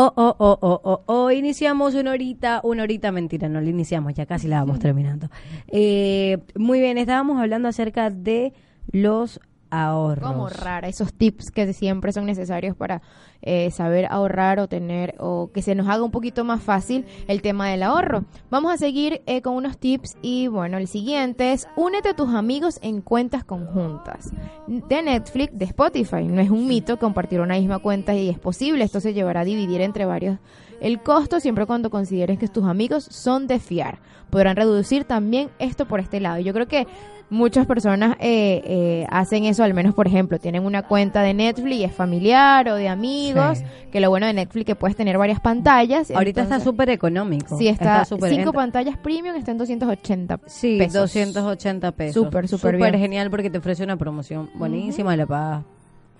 [0.00, 4.14] Oh, oh, oh, oh, oh, oh, iniciamos una horita, una horita, mentira, no la iniciamos,
[4.14, 5.28] ya casi la vamos terminando.
[5.66, 8.52] Eh, muy bien, estábamos hablando acerca de
[8.92, 10.30] los ahorros.
[10.30, 13.02] Como rara, esos tips que siempre son necesarios para
[13.42, 17.42] eh, saber ahorrar o tener o que se nos haga un poquito más fácil el
[17.42, 18.24] tema del ahorro.
[18.50, 22.34] Vamos a seguir eh, con unos tips y bueno, el siguiente es únete a tus
[22.34, 24.30] amigos en cuentas conjuntas
[24.66, 26.24] de Netflix, de Spotify.
[26.24, 29.44] No es un mito compartir una misma cuenta y es posible, esto se llevará a
[29.44, 30.38] dividir entre varios
[30.80, 33.98] el costo siempre cuando consideres que tus amigos son de fiar.
[34.30, 36.38] Podrán reducir también esto por este lado.
[36.40, 36.86] Yo creo que
[37.30, 41.84] muchas personas eh, eh, hacen eso, al menos por ejemplo, tienen una cuenta de Netflix
[41.84, 43.64] es familiar o de amigos, Sí.
[43.92, 46.10] que lo bueno de Netflix que puedes tener varias pantallas.
[46.10, 47.56] Ahorita está súper económico.
[47.58, 50.94] Sí, está, súper- cinco entra- pantallas premium está en 280 Sí, pesos.
[50.94, 52.14] 280 pesos.
[52.24, 52.94] Súper, súper bien.
[52.94, 55.64] genial porque te ofrece una promoción buenísima, la pagas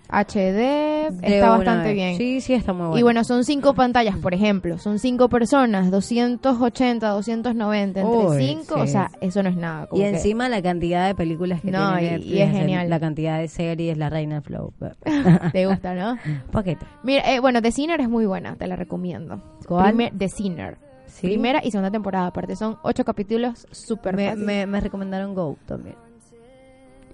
[0.09, 1.95] HD, de está bastante vez.
[1.95, 2.17] bien.
[2.17, 2.99] Sí, sí, está muy bueno.
[2.99, 4.79] Y bueno, son cinco pantallas, por ejemplo.
[4.79, 8.75] Son cinco personas, 280, 290 entre Uy, cinco.
[8.77, 8.81] sí.
[8.81, 9.85] O sea, eso no es nada.
[9.85, 12.89] y como que- encima la cantidad de películas que No, tiene y- y es genial.
[12.89, 14.73] La cantidad de series, la reina del flow.
[15.53, 16.17] te gusta, ¿no?
[16.51, 16.87] Paquete.
[17.03, 19.43] Mira, eh, bueno, The Sinner es muy buena, te la recomiendo.
[19.67, 19.89] ¿Cuál?
[19.95, 20.79] Primer- The Sinner.
[21.07, 21.27] Sí.
[21.27, 25.97] Primera y segunda temporada, aparte son ocho capítulos súper Me, me, me recomendaron Go también.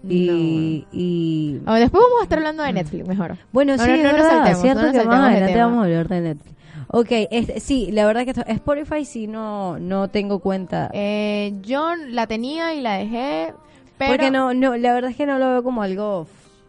[0.04, 0.10] No.
[0.12, 3.36] Y, y después vamos a estar hablando de Netflix, mejor.
[3.52, 6.20] bueno, No, sí, no, es verdad, saltemos, cierto que saltemos adelante vamos a hablar de
[6.20, 6.54] Netflix.
[6.88, 10.90] Ok, este, sí, la verdad que esto, Spotify sí no, no tengo cuenta.
[10.92, 13.54] Eh, yo la tenía y la dejé,
[13.98, 14.12] pero...
[14.12, 16.26] porque no, no, la verdad es que no lo veo como algo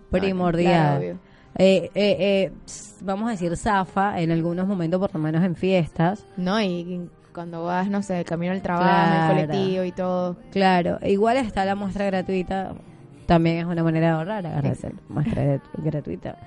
[0.09, 0.97] claro, primordial.
[0.99, 1.17] obvio.
[1.57, 2.51] Eh, eh, eh,
[3.01, 6.25] vamos a decir zafa en algunos momentos, por lo menos en fiestas.
[6.37, 9.39] No, y cuando vas, no sé, el camino al trabajo, Claro.
[9.39, 10.37] el colectivo y todo.
[10.51, 12.73] Claro, igual está la muestra gratuita,
[13.25, 16.37] también es una manera de ahorrar, agarrarse muestra grat- gratuita.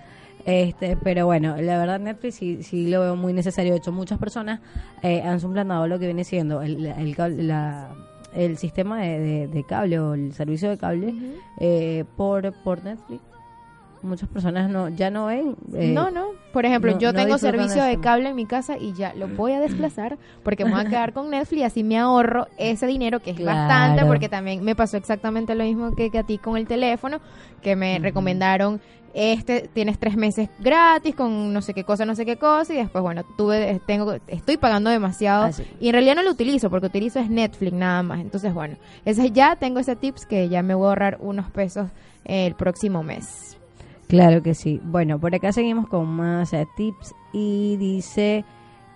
[0.45, 3.73] Este, pero bueno, la verdad Netflix sí, sí lo veo muy necesario.
[3.73, 4.61] De hecho, muchas personas
[5.03, 7.91] eh, han suplanado lo que viene siendo el, el, la-
[8.35, 11.15] el sistema de, de- de cable o el servicio de cable
[11.61, 13.21] eh, por, por Netflix.
[14.03, 15.57] Muchas personas no ya no ven.
[15.75, 16.27] eh, no, no.
[16.53, 19.29] Por ejemplo, no- yo no tengo servicio de cable en mi casa y ya lo
[19.29, 22.87] voy a desplazar porque me voy a quedar con Netflix y así me ahorro ese
[22.87, 23.59] dinero que es Claro.
[23.59, 27.21] bastante porque también me pasó exactamente lo mismo que, que a ti con el teléfono
[27.63, 28.81] que me recomendaron
[29.15, 32.77] este tienes tres meses gratis con no sé qué cosa no sé qué cosa y
[32.77, 35.65] después bueno tuve tengo estoy pagando demasiado Así.
[35.81, 39.31] y en realidad no lo utilizo porque utilizo es Netflix nada más entonces bueno ese
[39.33, 41.89] ya tengo ese tips que ya me voy a ahorrar unos pesos
[42.25, 43.58] el próximo mes
[44.09, 44.81] Claro que sí.
[44.85, 48.45] Bueno, por acá seguimos con más eh, tips y dice,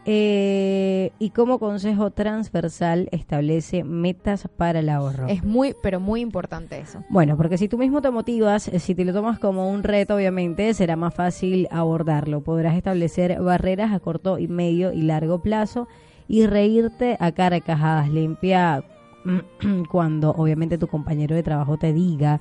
[0.05, 5.29] eh, y como consejo transversal establece metas para el ahorro.
[5.29, 8.94] es muy pero muy importante eso Bueno, porque si tú mismo te motivas, eh, si
[8.94, 12.40] te lo tomas como un reto, obviamente será más fácil abordarlo.
[12.40, 15.87] Podrás establecer barreras a corto y medio y largo plazo
[16.27, 18.83] y reírte a carcajadas limpia
[19.90, 22.40] cuando obviamente tu compañero de trabajo te diga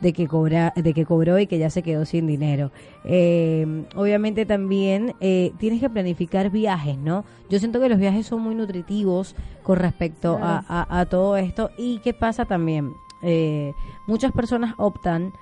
[0.00, 2.70] de que cobra de que cobró y que ya se quedó sin dinero.
[3.04, 8.40] Eh, obviamente también eh, tienes que planificar viajes no yo siento que los viajes son
[8.42, 10.64] muy nutritivos con respecto a, Claro.
[10.68, 11.70] a- a todo esto.
[11.76, 13.74] Y qué pasa también Eh,
[14.06, 15.32] muchas personas optan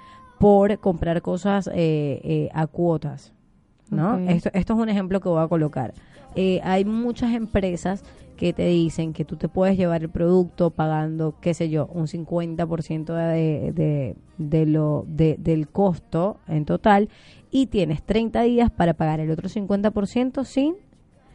[0.40, 3.32] por comprar cosas eh, eh, a cuotas
[3.90, 4.18] ¿no?
[4.30, 5.94] Esto, esto es un ejemplo que voy a colocar.
[6.34, 8.02] Eh, hay muchas empresas
[8.36, 12.06] que te dicen que tú te puedes llevar el producto pagando, qué sé yo, un
[12.06, 17.08] 50% de, de, de lo, de- del costo en total
[17.50, 20.74] y tienes 30 días para pagar el otro 50% sin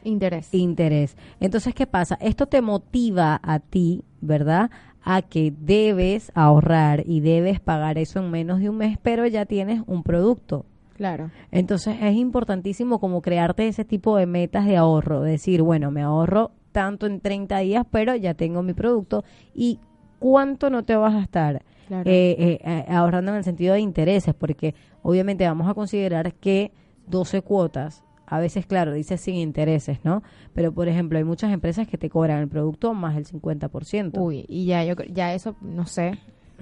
[0.05, 1.17] interés interés.
[1.39, 2.17] Entonces, ¿qué pasa?
[2.21, 4.69] Esto te motiva a ti, ¿verdad?
[5.03, 9.45] A que debes ahorrar y debes pagar eso en menos de un mes, pero ya
[9.45, 10.65] tienes un producto.
[10.93, 16.01] Claro Entonces es importantísimo como crearte ese tipo de metas de ahorro, decir, bueno, me
[16.01, 19.79] ahorro tanto en 30 días, pero ya tengo mi producto y
[20.19, 22.09] cuánto no te vas a estar Claro.
[22.09, 26.71] eh, eh, eh, ahorrando en el sentido de intereses, porque obviamente vamos a considerar que
[27.07, 30.23] 12 cuotas, a veces claro, dice sin intereses, ¿no?
[30.53, 34.19] Pero por ejemplo, hay muchas empresas que te cobran el producto más el 50%.
[34.19, 36.17] Uy, y ya yo ya eso no sé.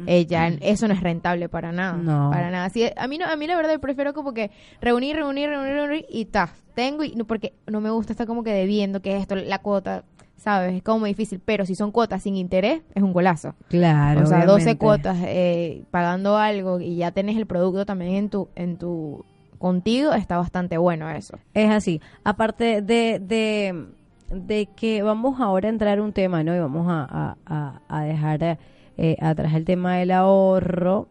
[0.07, 1.93] Eh, ya eso no es rentable para nada.
[1.97, 2.29] No.
[2.31, 2.69] Para nada.
[2.69, 4.51] Sí, a mí no, a mí la verdad prefiero como que
[4.81, 8.43] reunir, reunir, reunir, reunir y ta, tengo y no porque no me gusta estar como
[8.43, 10.03] que debiendo que esto la cuota,
[10.37, 10.73] ¿sabes?
[10.75, 13.55] Es como difícil, pero si son cuotas sin interés es un golazo.
[13.69, 14.23] Claro.
[14.23, 14.77] o sea, 12 obviamente.
[14.77, 19.23] cuotas eh, pagando algo y ya tenés el producto también en tu en tu
[19.59, 21.37] contigo está bastante bueno eso.
[21.53, 22.01] Es así.
[22.23, 23.85] Aparte de, de,
[24.33, 26.55] de que vamos ahora a entrar un tema, ¿no?
[26.55, 28.57] Y vamos a- a- a dejar
[28.97, 31.07] eh, atrás el tema del ahorro.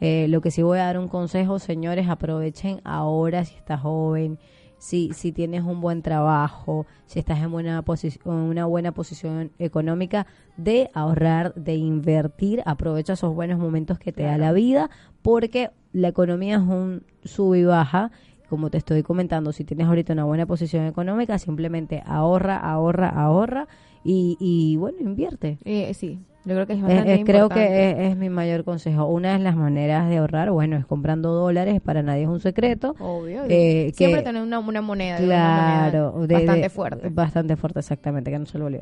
[0.00, 4.38] Eh, lo que sí voy a dar un consejo, señores, aprovechen ahora si estás joven,
[4.78, 9.50] si, si tienes un buen trabajo, si estás en buena posi- en una buena posición
[9.58, 14.88] económica, de ahorrar, de invertir, aprovecha esos buenos momentos que te da la vida,
[15.20, 18.10] porque la economía es un sub y baja.
[18.48, 23.68] Como te estoy comentando, si tienes ahorita una buena posición económica, simplemente ahorra, ahorra, ahorra
[24.04, 25.58] y, y bueno, invierte.
[25.64, 27.68] Eh, sí, yo creo que es Es- bastante es- creo importante.
[27.68, 29.06] que es, es mi mayor consejo.
[29.06, 32.94] Una de las maneras de ahorrar, bueno, es comprando dólares, para nadie es un secreto.
[32.98, 33.42] Obvio.
[33.48, 35.18] Eh, Siempre que- tener una, una moneda.
[35.18, 37.08] una Claro, moneda de- bastante de- fuerte.
[37.10, 38.80] Bastante fuerte, exactamente, que no se lo olvide.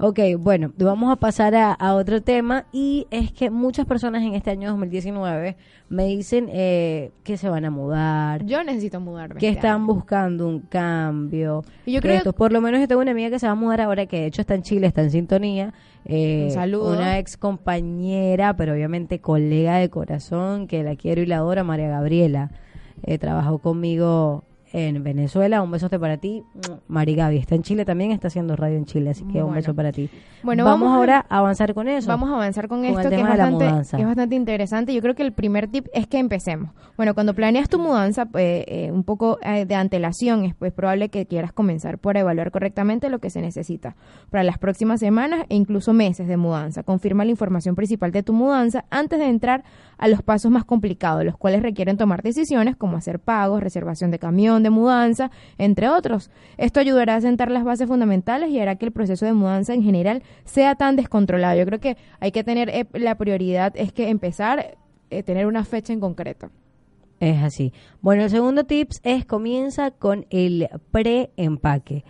[0.00, 4.34] Ok, bueno, vamos a pasar a, a otro tema y es que muchas personas en
[4.34, 5.56] este año 2019
[5.88, 9.40] me dicen eh, que se van a mudar, Yo necesito mudarme.
[9.40, 9.86] que este están año.
[9.94, 11.64] buscando un cambio.
[11.84, 13.56] Y yo creo- esto, por lo menos yo tengo una amiga que se va a
[13.56, 15.72] mudar ahora, que de hecho está en Chile, está en sintonía.
[16.04, 16.92] eh, Un saludo.
[16.96, 21.88] Una ex compañera, pero obviamente colega de corazón, que la quiero y la adoro, María
[21.88, 22.50] Gabriela.
[23.04, 25.62] Eh, trabajó conmigo en Venezuela.
[25.62, 26.42] Un besote para ti,
[26.88, 27.36] Mari Gaby.
[27.38, 30.10] Está en Chile también, está haciendo radio en Chile, así que un beso para ti.
[30.42, 32.08] Bueno, vamos, ahora a avanzar con eso.
[32.08, 34.94] Vamos a avanzar con, esto es, bastante, que es bastante interesante.
[34.94, 36.70] Yo creo que el primer tip es que empecemos.
[36.96, 41.08] Bueno, cuando planeas tu mudanza, pues, eh, un poco eh, de antelación, es pues, probable
[41.08, 43.96] que quieras comenzar por evaluar correctamente lo que se necesita
[44.30, 46.82] para las próximas semanas e incluso meses de mudanza.
[46.82, 49.64] Confirma la información principal de tu mudanza antes de entrar
[49.96, 54.18] a los pasos más complicados, los cuales requieren tomar decisiones como hacer pagos, reservación de
[54.18, 56.30] camión de mudanza, entre otros.
[56.56, 59.82] Esto ayudará a sentar las bases fundamentales y hará que el proceso de mudanza en
[59.82, 61.58] general sea tan descontrolado.
[61.58, 64.76] Yo creo que hay que tener eh, la prioridad es que empezar
[65.10, 66.50] eh, tener una fecha en concreto.
[67.20, 67.72] Es así.
[68.00, 72.04] Bueno, el segundo tips es comienza con el pre-empaque.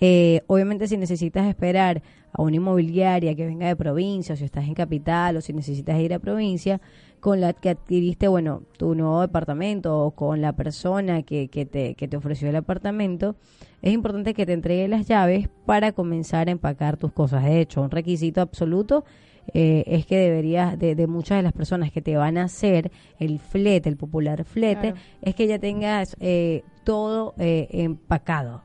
[0.00, 2.02] Eh, obviamente si necesitas esperar
[2.32, 5.98] a una inmobiliaria que venga de provincia, o si estás en capital, o si necesitas
[6.00, 6.80] ir a provincia,
[7.24, 11.94] con la que adquiriste, bueno, tu nuevo departamento o con la persona que, que, te,
[11.94, 13.34] que te ofreció el apartamento,
[13.80, 17.42] es importante que te entregue las llaves para comenzar a empacar tus cosas.
[17.44, 19.06] De hecho, un requisito absoluto
[19.54, 22.92] eh, es que deberías, de, de, muchas de las personas que te van a hacer
[23.18, 24.96] el flete, el popular flete, Claro.
[25.22, 28.60] es que ya tengas eh, todo eh, empacado.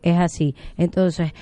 [0.00, 0.54] Es así.
[0.76, 1.32] Entonces,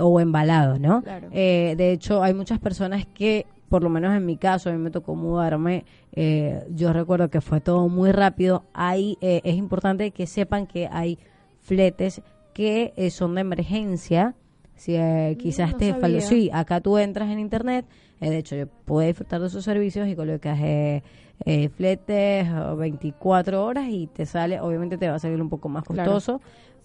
[0.00, 1.02] o embalado, ¿no?
[1.02, 1.28] Claro.
[1.32, 4.78] Eh, de hecho, hay muchas personas que, por lo menos en mi caso, a mí
[4.78, 5.84] me tocó mudarme.
[6.12, 8.64] eh, yo recuerdo que fue todo muy rápido.
[8.74, 11.18] Hay, eh, es importante que sepan que hay
[11.60, 12.22] fletes
[12.54, 14.34] que eh, son de emergencia.
[14.76, 16.20] Si eh, quizás no te faltó.
[16.20, 17.86] Sí, acá tú entras en internet.
[18.20, 21.02] eh, de hecho, yo puedo disfrutar de sus servicios y colocas eh,
[21.44, 25.68] eh, fletes o 24 horas y te sale, obviamente te va a salir un poco
[25.68, 26.12] más Claro.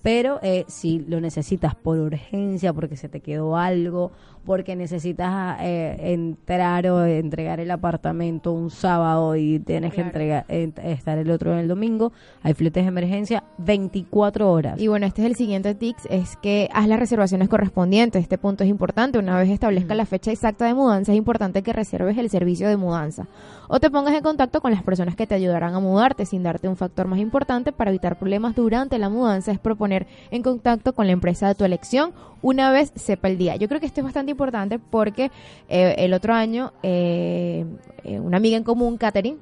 [0.01, 4.11] Pero eh, si lo necesitas por urgencia, porque se te quedó algo,
[4.45, 10.71] porque necesitas eh, entrar o entregar el apartamento un sábado y tienes que entregar eh,
[10.83, 14.81] estar el otro en el domingo, hay fletes de emergencia 24 horas.
[14.81, 18.23] Y bueno, este es el siguiente tips, es que haz las reservaciones correspondientes.
[18.23, 19.19] Este punto es importante.
[19.19, 22.77] Una vez establezca la fecha exacta de mudanza, es importante que reserves el servicio de
[22.77, 23.27] mudanza.
[23.73, 26.67] O te pongas en contacto con las personas que te ayudarán a mudarte sin darte
[26.67, 31.07] un factor más importante para evitar problemas durante la mudanza es proponer en contacto con
[31.07, 32.11] la empresa de tu elección
[32.41, 33.55] una vez sepa el día.
[33.55, 35.31] Yo creo que esto es bastante importante porque
[35.69, 37.65] eh, el otro año eh,
[38.03, 39.37] eh, una amiga en común, Katherine,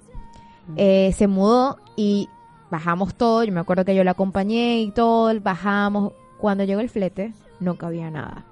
[0.76, 2.30] eh, se mudó y
[2.70, 3.44] bajamos todo.
[3.44, 6.14] Yo me acuerdo que yo la acompañé y todo, bajamos.
[6.38, 8.46] Cuando llegó el flete, no cabía nada.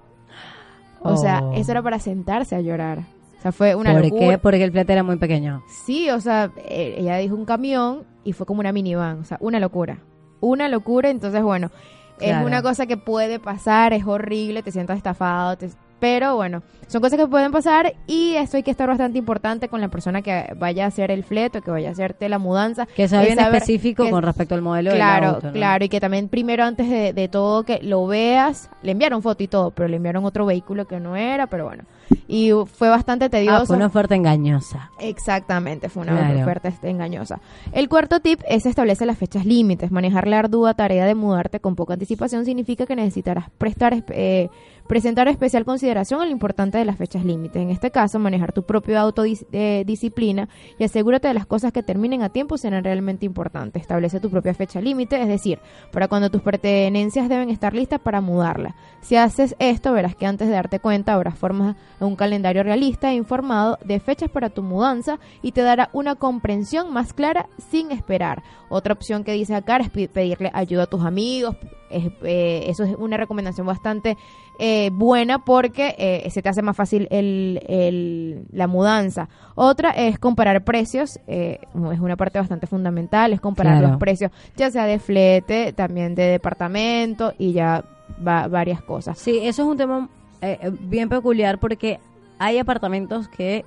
[1.01, 1.53] O sea, Oh.
[1.53, 3.03] eso era para sentarse a llorar.
[3.47, 4.27] Sea, fue una ¿Por locura.
[4.29, 4.37] qué?
[4.37, 5.63] Porque el flete era muy pequeño.
[5.85, 9.19] Sí, o sea, eh, ella dijo un camión y fue como una minivan.
[9.19, 9.99] O sea, una locura.
[10.39, 11.09] Una locura.
[11.09, 11.71] Entonces, bueno,
[12.17, 12.39] Claro.
[12.41, 15.69] es una cosa que puede pasar, es horrible, te sientas estafado, te-
[15.99, 19.81] pero bueno, son cosas que pueden pasar y esto hay que estar bastante importante con
[19.81, 22.87] la persona que vaya a hacer el flete o que vaya a hacerte la mudanza.
[22.95, 25.53] Que sea bien específico que- con respecto al modelo del Claro, auto, ¿no?
[25.53, 29.41] claro, y que también primero antes de, de todo que lo veas, le enviaron foto
[29.43, 31.83] y todo, pero le enviaron otro vehículo que no era, pero bueno.
[32.27, 33.65] Y fue bastante Ah, tedioso.
[33.67, 34.91] fue una oferta engañosa.
[34.99, 36.41] Exactamente, fue una Claro.
[36.41, 37.39] oferta engañosa.
[37.71, 39.91] El cuarto tip es establecer las fechas límites.
[39.91, 44.49] Manejar la ardua tarea de mudarte con poca anticipación significa que necesitarás prestar, eh,
[44.87, 47.61] presentar especial consideración a lo importante de las fechas límites.
[47.61, 52.29] En este caso, manejar tu propio autodisciplina y asegúrate de las cosas que terminen a
[52.29, 53.81] tiempo serán realmente importantes.
[53.81, 55.59] Establece tu propia fecha límite, es decir,
[55.91, 58.75] para cuando tus pertenencias deben estar listas para mudarla.
[59.01, 63.15] Si haces esto, verás que antes de darte cuenta habrás formado un calendario realista e
[63.15, 68.43] informado de fechas para tu mudanza y te dará una comprensión más clara sin esperar.
[68.69, 71.55] Otra opción que dice acá es pedirle ayuda a tus amigos.
[71.89, 74.17] Es, eh, eso es una recomendación bastante
[74.59, 79.29] eh, buena porque eh, se te hace más fácil el, el- la mudanza.
[79.55, 81.59] Otra es comparar precios, eh,
[81.93, 83.89] es una parte bastante fundamental, es comparar Claro.
[83.93, 87.83] los precios, ya sea de flete, también de departamento y ya
[88.25, 89.17] va, varias cosas.
[89.19, 90.09] Sí, eso es un tema
[90.41, 91.99] eh, bien peculiar porque
[92.39, 93.65] hay apartamentos que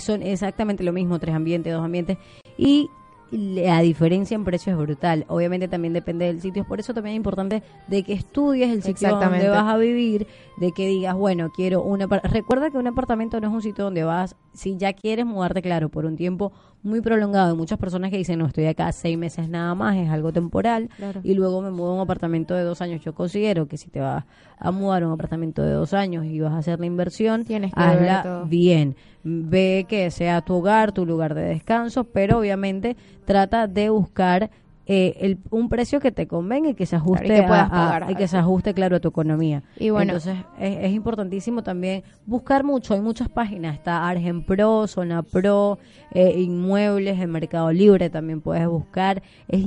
[0.00, 2.18] son exactamente lo mismo, tres ambientes, dos ambientes,
[2.58, 2.90] y
[3.30, 5.24] la diferencia en precio es brutal.
[5.28, 9.08] Obviamente también depende del sitio, por eso también es importante de que estudies el sitio
[9.16, 10.26] donde vas a vivir,
[10.56, 14.04] de que digas, bueno, quiero un Recuerda que un apartamento no es un sitio donde
[14.04, 16.52] vas, si ya quieres mudarte, claro, por un tiempo
[16.82, 17.50] muy prolongado.
[17.52, 20.88] Hay muchas personas que dicen, no, estoy acá seis meses nada más, es algo temporal,
[20.96, 21.20] Claro.
[21.22, 23.00] y luego me mudo a un apartamento de dos años.
[23.04, 24.24] Yo considero que si te vas
[24.58, 27.72] a mudar a un apartamento de dos años y vas a hacer la inversión, Tienes
[27.72, 28.44] que hazla todo.
[28.46, 28.96] bien.
[29.24, 34.50] Ve que sea tu hogar, tu lugar de descanso, pero obviamente trata de buscar
[34.90, 38.10] eh, el- un precio que te convenga y que se ajuste Claro, y que a-
[38.10, 39.62] y que se ajuste claro a tu economía.
[39.78, 40.14] Y bueno.
[40.14, 42.94] Entonces es, es importantísimo también buscar mucho.
[42.94, 43.74] Hay muchas páginas.
[43.74, 45.78] Está Argen Pro, Zona Pro,
[46.14, 49.22] eh, Inmuebles, en Mercado Libre también puedes buscar.
[49.46, 49.60] Es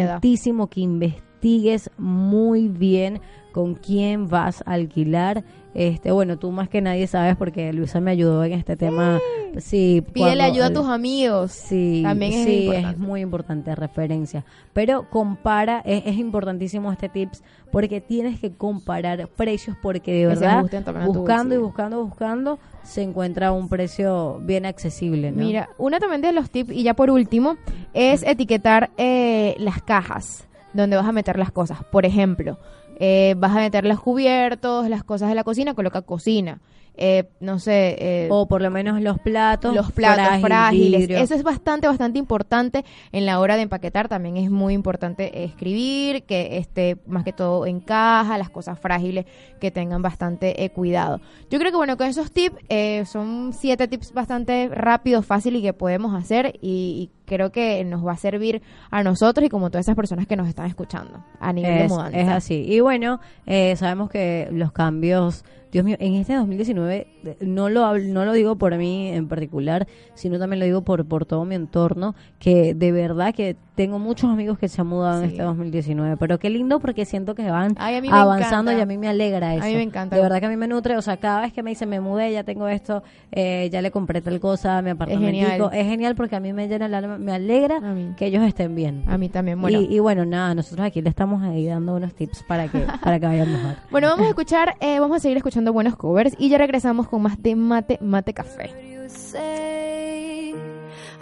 [0.00, 3.20] importantísimo que investigues muy bien
[3.52, 5.44] con quién vas a alquilar.
[5.74, 9.18] Este, bueno, tú más que nadie sabes porque Luisa me ayudó en este tema.
[9.58, 11.52] Sí, Pídele ayuda a tus amigos.
[11.52, 12.90] Sí, También es sí, importante.
[12.90, 14.44] es muy importante referencia.
[14.72, 20.62] Pero compara, es, es importantísimo este tips porque tienes que comparar precios porque de verdad
[21.06, 25.42] buscando y buscando, buscando se encuentra un precio bien accesible, ¿no?
[25.42, 27.56] Mira, una también de los tips, y ya por último,
[27.94, 31.84] es etiquetar eh, las cajas donde vas a meter las cosas.
[31.90, 32.58] Por ejemplo,
[33.04, 36.60] eh, vas a meter los cubiertos, las cosas de la cocina, coloca cocina.
[36.94, 39.74] eh, no sé, eh, O por lo menos los platos.
[39.74, 41.00] los platos frágil, frágiles.
[41.00, 41.18] vidrio.
[41.18, 44.08] Eso es bastante, bastante importante en la hora de empaquetar.
[44.08, 49.24] También es muy importante escribir, que esté más que todo en caja, las cosas frágiles
[49.58, 51.20] que tengan bastante eh, cuidado.
[51.50, 55.62] Yo creo que bueno, con esos tips eh, son siete tips bastante rápidos, fáciles y
[55.62, 56.68] que podemos hacer y,
[57.00, 60.36] y creo que nos va a servir a nosotros y como todas esas personas que
[60.36, 62.18] nos están escuchando a nivel de es, mudanza.
[62.18, 62.64] es así.
[62.68, 67.84] Y bueno, eh, sabemos que los cambios, Dios mío, en este 2019, eh, no lo,
[67.86, 71.44] hablo- no lo digo por mí en particular, sino también lo digo por, por todo
[71.44, 75.42] mi entorno, que de verdad que tengo muchos amigos que se han mudado en este
[75.42, 78.74] 2019, pero qué lindo porque siento que van Ay, avanzando encanta.
[78.74, 79.64] y a mí me alegra eso.
[79.64, 80.14] A mí me encanta.
[80.14, 81.98] De verdad que a mí me nutre, o sea, cada vez que me dicen me
[82.00, 85.70] mudé, ya tengo esto, eh, ya le compré tal cosa, mi apartamentico, genial.
[85.72, 87.80] es genial porque a mí me llena el alma, me alegra
[88.16, 89.04] que ellos estén bien.
[89.06, 89.60] A mí también.
[89.60, 92.80] Bueno, Y, y bueno, nada, nosotros aquí le estamos ahí dando unos tips para que,
[93.02, 93.74] para que vayan mejor.
[93.90, 97.22] Bueno, vamos a escuchar, eh, vamos a seguir escuchando buenos covers y ya regresamos con
[97.22, 98.70] más de Mate, Mate Café.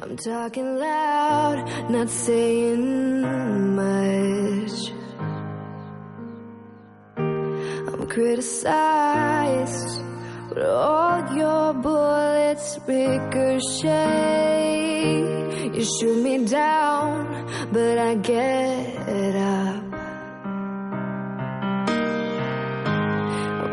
[0.02, 3.20] I'm talking loud, not saying
[3.76, 4.90] much.
[7.18, 10.02] I'm criticized,
[10.48, 13.90] but all your bullets ricochet.
[15.80, 19.82] You shoot me down, but I get up.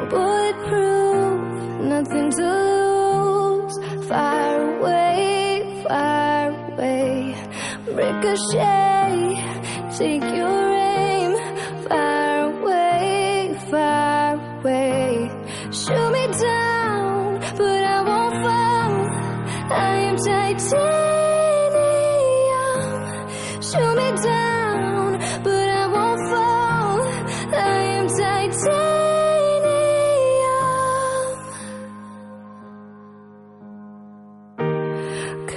[0.10, 4.08] Bulletproof, nothing to lose.
[4.08, 7.36] Fire away, fire away.
[7.88, 9.18] Ricochet,
[9.98, 10.67] take your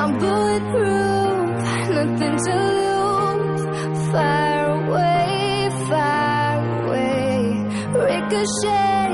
[0.00, 1.50] I'm bulletproof,
[1.96, 3.64] nothing to lose.
[4.12, 7.38] Fire away, fire away.
[8.06, 9.10] Ricochet,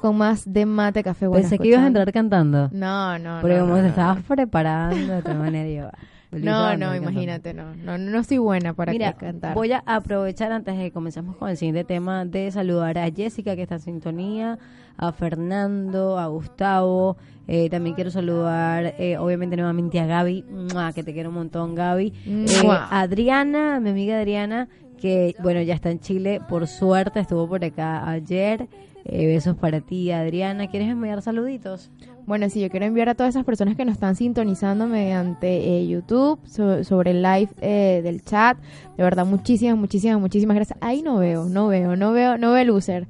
[0.00, 1.26] con más de Mate Café.
[1.26, 2.68] Bueno, Pensé que ibas a entrar cantando.
[2.72, 5.92] No, no, Porque no, como no, te no, estabas preparando de tal manera.
[6.32, 9.52] No, no, imagínate, no, no, no soy buena para Mira, cantar.
[9.52, 13.56] voy a aprovechar antes de que comencemos con el siguiente tema de saludar a Jessica
[13.56, 14.56] que está en sintonía,
[14.96, 17.16] a Fernando, a Gustavo,
[17.48, 20.92] eh, también quiero saludar eh, obviamente nuevamente a Gaby, ¡mua!
[20.92, 22.46] que te quiero un montón Gaby, Eh.
[22.90, 24.68] Adriana, mi amiga Adriana,
[25.00, 28.68] que bueno ya está en Chile, por suerte estuvo por acá ayer,
[29.12, 31.90] Eh, besos para ti Adriana, ¿quieres enviar saluditos?
[32.26, 35.48] Bueno, sí, yo quiero enviar a todas esas personas que nos están sintonizando mediante
[35.78, 38.56] eh, YouTube, so- sobre el live eh, del chat.
[38.96, 40.78] De verdad, muchísimas, muchísimas, muchísimas gracias.
[40.80, 43.08] Ahí no veo, no veo, no veo, no veo el user.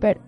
[0.00, 0.20] Pero,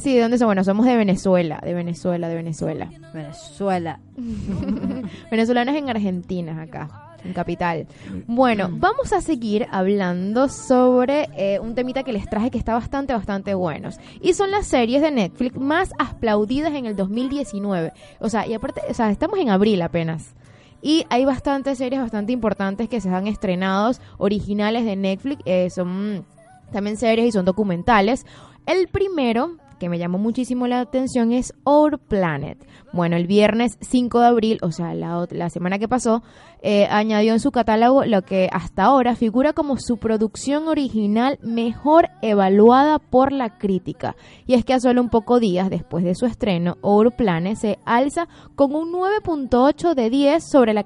[0.00, 0.46] Sí, ¿de dónde son?
[0.48, 2.90] Bueno, somos de Venezuela, de Venezuela, de Venezuela.
[3.12, 4.00] Venezuela.
[5.30, 7.86] Venezolanos en Argentina, acá, en Capital.
[8.26, 13.12] Bueno, vamos a seguir hablando sobre eh, un temita que les traje que está bastante,
[13.12, 13.98] bastante buenos.
[14.20, 17.92] Y son las series de Netflix más aplaudidas en el 2019.
[18.20, 20.34] O sea, y aparte, o sea, estamos en abril apenas.
[20.82, 25.42] Y hay bastantes series bastante importantes que se han estrenado, originales de Netflix.
[25.46, 26.26] eh, son
[26.72, 28.26] también series y son documentales.
[28.66, 32.58] El primero que me llamó muchísimo la atención es Our Planet.
[32.94, 36.22] Bueno, el viernes 5 de abril, o sea, la, la semana que pasó,
[36.62, 42.08] eh, añadió en su catálogo lo que hasta ahora figura como su producción original mejor
[42.22, 44.14] evaluada por la crítica.
[44.46, 47.78] Y es que a solo un poco días después de su estreno, Our Planet se
[47.84, 50.84] alza con un 9.8 de 10 sobre la,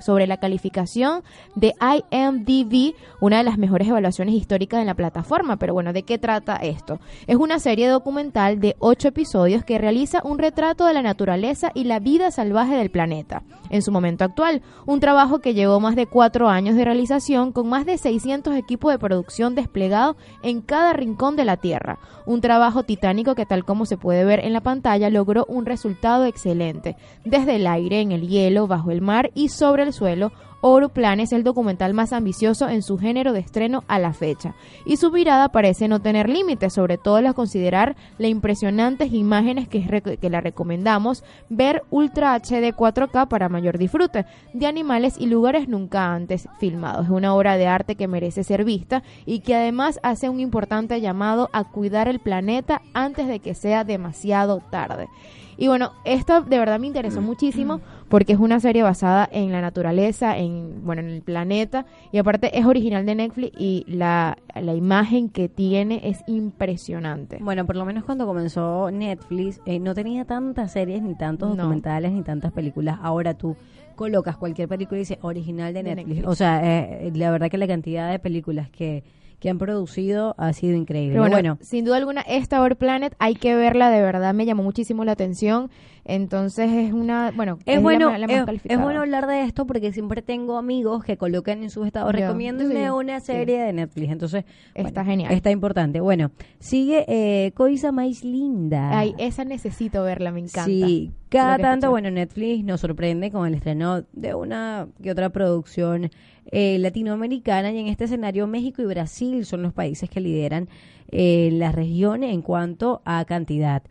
[0.00, 1.24] sobre la calificación
[1.54, 5.58] de IMDb, una de las mejores evaluaciones históricas en la plataforma.
[5.58, 7.00] Pero bueno, ¿de qué trata esto?
[7.26, 11.33] Es una serie documental de 8 episodios que realiza un retrato de la naturaleza
[11.74, 14.62] y la vida salvaje del planeta en su momento actual.
[14.86, 18.92] Un trabajo que llevó más de 4 años de realización con más de 600 equipos
[18.92, 21.98] de producción desplegados en cada rincón de la Tierra.
[22.26, 26.24] Un trabajo titánico que tal como se puede ver en la pantalla logró un resultado
[26.24, 26.96] excelente.
[27.24, 30.32] Desde el aire, en el hielo, bajo el mar y sobre el suelo,
[30.66, 34.54] Oro Plan es el documental más ambicioso en su género de estreno a la fecha,
[34.86, 40.18] y su mirada parece no tener límites, sobre todo al considerar las impresionantes imágenes que,
[40.18, 46.14] que la recomendamos ver Ultra HD 4K para mayor disfrute de animales y lugares nunca
[46.14, 47.04] antes filmados.
[47.04, 50.98] Es una obra de arte que merece ser vista y que además hace un importante
[51.02, 55.08] llamado a cuidar el planeta antes de que sea demasiado tarde.
[55.56, 57.80] Y bueno, esto de verdad me interesó muchísimo
[58.14, 62.56] porque es una serie basada en la naturaleza, en bueno, en el planeta y aparte
[62.56, 67.38] es original de Netflix y la, la imagen que tiene es impresionante.
[67.40, 71.56] Bueno, por lo menos cuando comenzó Netflix, eh, no tenía tantas series, ni tantos No.
[71.56, 73.00] documentales, ni tantas películas.
[73.02, 73.56] Ahora tú
[73.96, 76.06] colocas cualquier película y dice original de Netflix.
[76.06, 76.28] Netflix.
[76.28, 79.02] O sea, eh, la verdad que la cantidad de películas que,
[79.40, 81.14] que han producido ha sido increíble.
[81.14, 84.46] Pero bueno, bueno, sin duda alguna, esta Our Planet hay que verla, de verdad me
[84.46, 85.68] llamó muchísimo la atención.
[86.06, 89.90] Entonces es una, bueno, es, bueno, ma- la más es, bueno hablar de esto porque
[89.92, 93.26] siempre tengo amigos que colocan en sus estados, recomiéndenme sí, una sí.
[93.26, 94.12] serie de Netflix.
[94.12, 94.44] Entonces,
[94.74, 95.32] Está bueno, genial.
[95.32, 96.00] Está importante.
[96.00, 98.98] Bueno, sigue eh, Coisa Más Linda.
[98.98, 100.64] Ay, esa necesito verla, me encanta.
[100.66, 101.88] Sí, cada tanto, escuché.
[101.90, 106.10] bueno, Netflix nos sorprende con el estreno de una que otra producción
[106.52, 110.68] eh, latinoamericana y en este escenario México y Brasil son los países que lideran
[111.10, 113.82] eh, la región en cuanto a cantidad.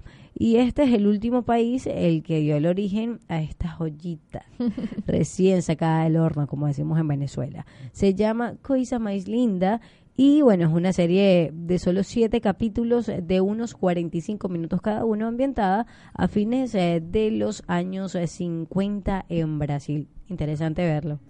[0.44, 4.44] Y este es el último país el que dio el origen a esta joyita
[5.08, 7.66] recién sacada del horno, como decimos en Venezuela.
[7.94, 9.80] Se llama Coisa Más Linda
[10.18, 15.28] y bueno, es una serie de solo siete capítulos de unos 45 minutos cada uno,
[15.28, 20.10] ambientada a fines eh, de los años eh, 50 en Brasil.
[20.28, 21.22] Interesante verlo.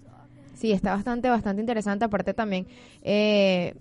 [0.54, 2.04] Sí, está bastante, bastante interesante.
[2.04, 2.66] Aparte también,
[3.02, 3.74] eh,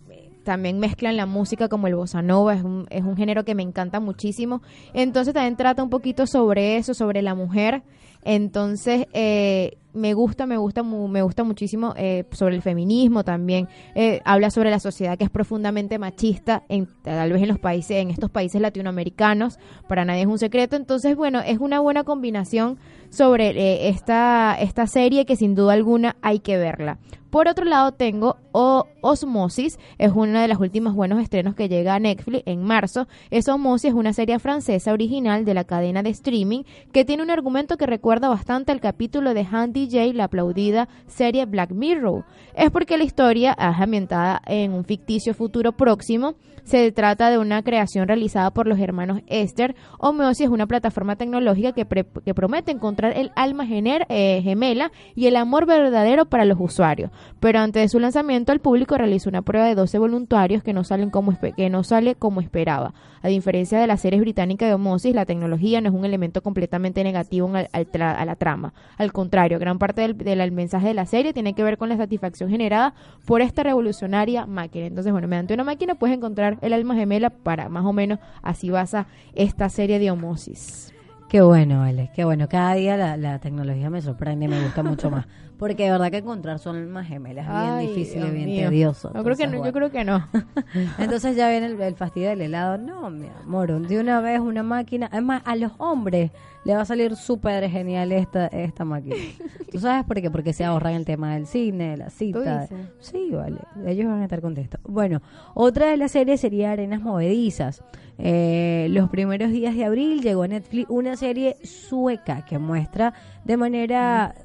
[0.44, 3.64] también mezclan la música como el bossa nova, es un, es un género que me
[3.64, 4.62] encanta muchísimo.
[4.94, 7.84] Entonces también trata un poquito sobre eso, sobre la mujer.
[8.24, 13.68] Entonces, eh, me gusta, me gusta, me gusta muchísimo eh, sobre el feminismo también.
[13.96, 17.98] Eh, habla sobre la sociedad que es profundamente machista, en, tal vez en los países,
[17.98, 20.76] en estos países latinoamericanos, para nadie es un secreto.
[20.76, 22.78] Entonces, bueno, es una buena combinación
[23.10, 26.98] sobre eh, esta, esta serie que sin duda alguna hay que verla.
[27.34, 32.00] Por otro lado, tengo Osmosis, es uno de los últimos buenos estrenos que llega a
[32.00, 33.08] Netflix en marzo.
[33.32, 37.32] Es Osmosis es una serie francesa original de la cadena de streaming que tiene un
[37.32, 42.24] argumento que recuerda bastante al capítulo de Han La aplaudida serie Black Mirror.
[42.56, 46.36] Es porque la historia es ambientada en un ficticio futuro próximo.
[46.64, 49.76] Se trata de una creación realizada por los hermanos Esther.
[50.00, 54.92] Osmosis es una plataforma tecnológica que, pre- que promete encontrar el alma gener- eh, gemela
[55.14, 57.12] y el amor verdadero para los usuarios.
[57.42, 60.86] Pero antes de su lanzamiento, el público realizó una prueba de 12 voluntarios que no,
[60.86, 62.94] salen como que no sale como esperaba.
[63.22, 67.04] A diferencia de la serie británica de Osmosis, la tecnología no es un elemento completamente
[67.04, 67.70] negativo al-
[68.02, 68.74] a la trama.
[68.98, 71.98] Al contrario, gran parte del, del mensaje de la serie tiene que ver con la
[71.98, 72.94] satisfacción generada
[73.26, 74.86] por esta revolucionaria máquina.
[74.86, 78.70] Entonces, bueno, mediante una máquina puedes encontrar el alma gemela para más o menos así
[78.70, 80.94] basa esta serie de Homosis.
[81.30, 82.48] Qué bueno, Alex, qué bueno.
[82.48, 85.26] Cada día la, la tecnología me sorprende y me gusta mucho más.
[85.64, 88.70] Porque de verdad que encontrar son almas gemelas es bien difícil y bien mío.
[88.70, 89.12] tedioso.
[89.14, 90.28] No, creo que no, yo creo que no.
[91.00, 92.78] Entonces ya viene el, el fastidio del helado.
[92.78, 95.08] No, mi amor, de una vez una máquina.
[95.10, 96.32] Además, a los hombres
[96.66, 99.16] le va a salir súper genial esta, esta máquina.
[99.72, 100.30] ¿Tú sabes por qué?
[100.30, 102.68] Porque se ahorran el tema del cine, de la cita.
[103.00, 103.58] Sí, vale.
[103.86, 104.82] Ellos van a estar contentos.
[104.84, 105.22] Bueno,
[105.54, 107.82] otra de las series sería Arenas Movedizas.
[108.18, 113.14] eh, los primeros días de abril llegó a Netflix una serie sueca que muestra
[113.46, 114.36] de manera...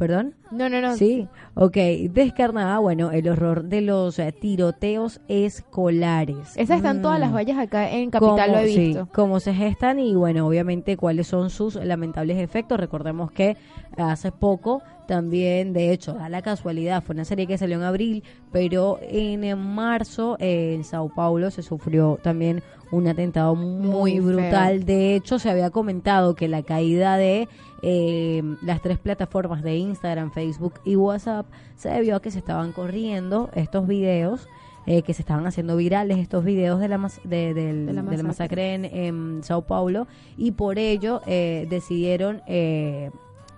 [0.00, 0.39] ¿Perdón?
[0.50, 0.96] No, no, no.
[0.96, 1.76] Sí, ok.
[2.10, 6.56] Descarnada, bueno, el horror de los eh, tiroteos escolares.
[6.56, 7.34] Esas están todas las Mm.
[7.34, 9.08] vallas acá en Capital, lo he sí, visto.
[9.14, 12.80] cómo se gestan y bueno, obviamente cuáles son sus lamentables efectos.
[12.80, 13.56] Recordemos que
[13.96, 18.22] hace poco también, de hecho, a la casualidad, fue una serie que salió en abril,
[18.52, 24.22] pero en marzo eh, en Sao Paulo se sufrió también un atentado muy, Muy feo.
[24.24, 24.84] brutal.
[24.84, 27.48] De hecho, se había comentado que la caída de
[27.82, 32.72] eh, las tres plataformas de Instagram, Facebook y WhatsApp se debió a que se estaban
[32.72, 34.48] corriendo estos videos.
[34.86, 38.02] eh, que se estaban haciendo virales estos videos de la, mas- de, del- De la
[38.02, 38.74] de la masacre.
[38.74, 40.06] en, en Sao Paulo
[40.38, 43.10] y por ello eh, decidieron eh,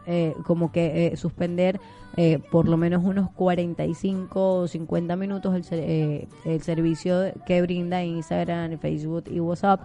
[0.07, 1.81] eh, como que eh, suspender
[2.17, 8.03] eh, por lo menos unos 45 o 50 minutos el, eh, el servicio que brinda
[8.05, 9.81] Instagram, Facebook y WhatsApp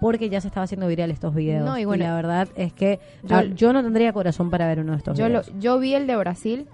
[0.00, 3.00] porque ya se estaba haciendo viral estos videos No, y bueno, la verdad es que
[3.24, 5.94] yo- yo, no tendría corazón para ver uno de estos Yo, lo, videos yo vi
[5.94, 6.66] el de Brasil,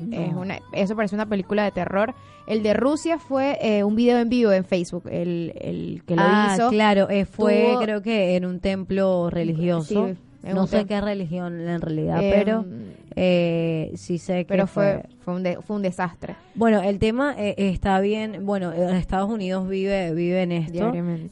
[0.00, 0.16] No.
[0.16, 2.14] es una, eso parece una película de terror.
[2.46, 6.22] El de Rusia fue eh, un video en vivo en Facebook, el, el que lo
[6.24, 6.70] ah, hizo.
[6.70, 10.08] claro, eh, fue tuvo- creo que en un templo religioso.
[10.42, 12.64] Sí, no sé qué religión en realidad, Em, pero
[13.20, 16.36] eh, sí sé que Pero fue, fue, un de- fue un desastre.
[16.54, 18.46] Bueno, el tema eh, está bien.
[18.46, 20.90] Bueno, eh, Estados Unidos vive vive en esto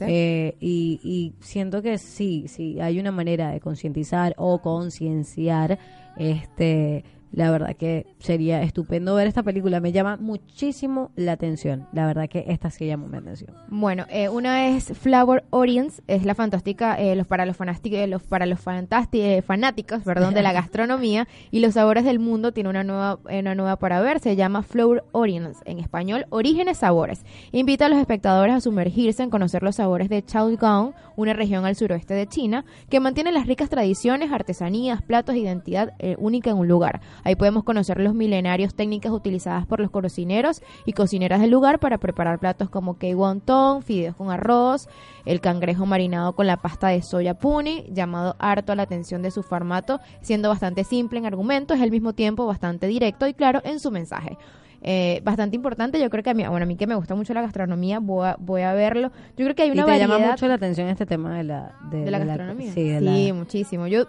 [0.08, 5.78] eh, y, y siento que sí, sí hay una manera de concientizar o concienciar.
[6.16, 9.80] Este, la verdad que sería estupendo ver esta película.
[9.80, 11.86] Me llama muchísimo la atención.
[11.92, 13.50] La verdad que esta sí llama mi atención.
[13.68, 18.22] Bueno, eh, una es Flower Audience, es la fantástica, eh, los para los, eh, los
[18.22, 18.60] para los
[19.12, 23.40] eh, fanáticos, perdón, de la gastronomía y los sabores del mundo tiene una nueva, eh,
[23.40, 27.24] una nueva para ver, se llama Flower Audience, en español, Orígenes Sabores.
[27.52, 31.76] Invita a los espectadores a sumergirse en conocer los sabores de Chaoyang, una región al
[31.76, 36.68] suroeste de China, que mantiene las ricas tradiciones, artesanías, platos e identidad única en un
[36.68, 37.00] lugar.
[37.24, 41.98] Ahí podemos conocer los milenarios técnicas utilizadas por los cocineros y cocineras del lugar para
[41.98, 44.88] preparar platos como kei wonton, fideos con arroz,
[45.24, 49.30] el cangrejo marinado con la pasta de soya puni, llamado harto a la atención de
[49.30, 53.80] su formato, siendo bastante simple en argumentos, al mismo tiempo bastante directo y claro en
[53.80, 54.36] su mensaje.
[54.82, 57.34] Eh, bastante importante, yo creo que a mí, bueno, a mí que me gusta mucho
[57.34, 59.10] la gastronomía, voy a, voy a verlo.
[59.36, 61.42] Yo creo que hay y una te variedad llama mucho la atención este tema de
[61.44, 62.72] la de, de la gastronomía.
[62.72, 63.88] sí, de la- muchísimo.
[63.88, 64.04] Yo,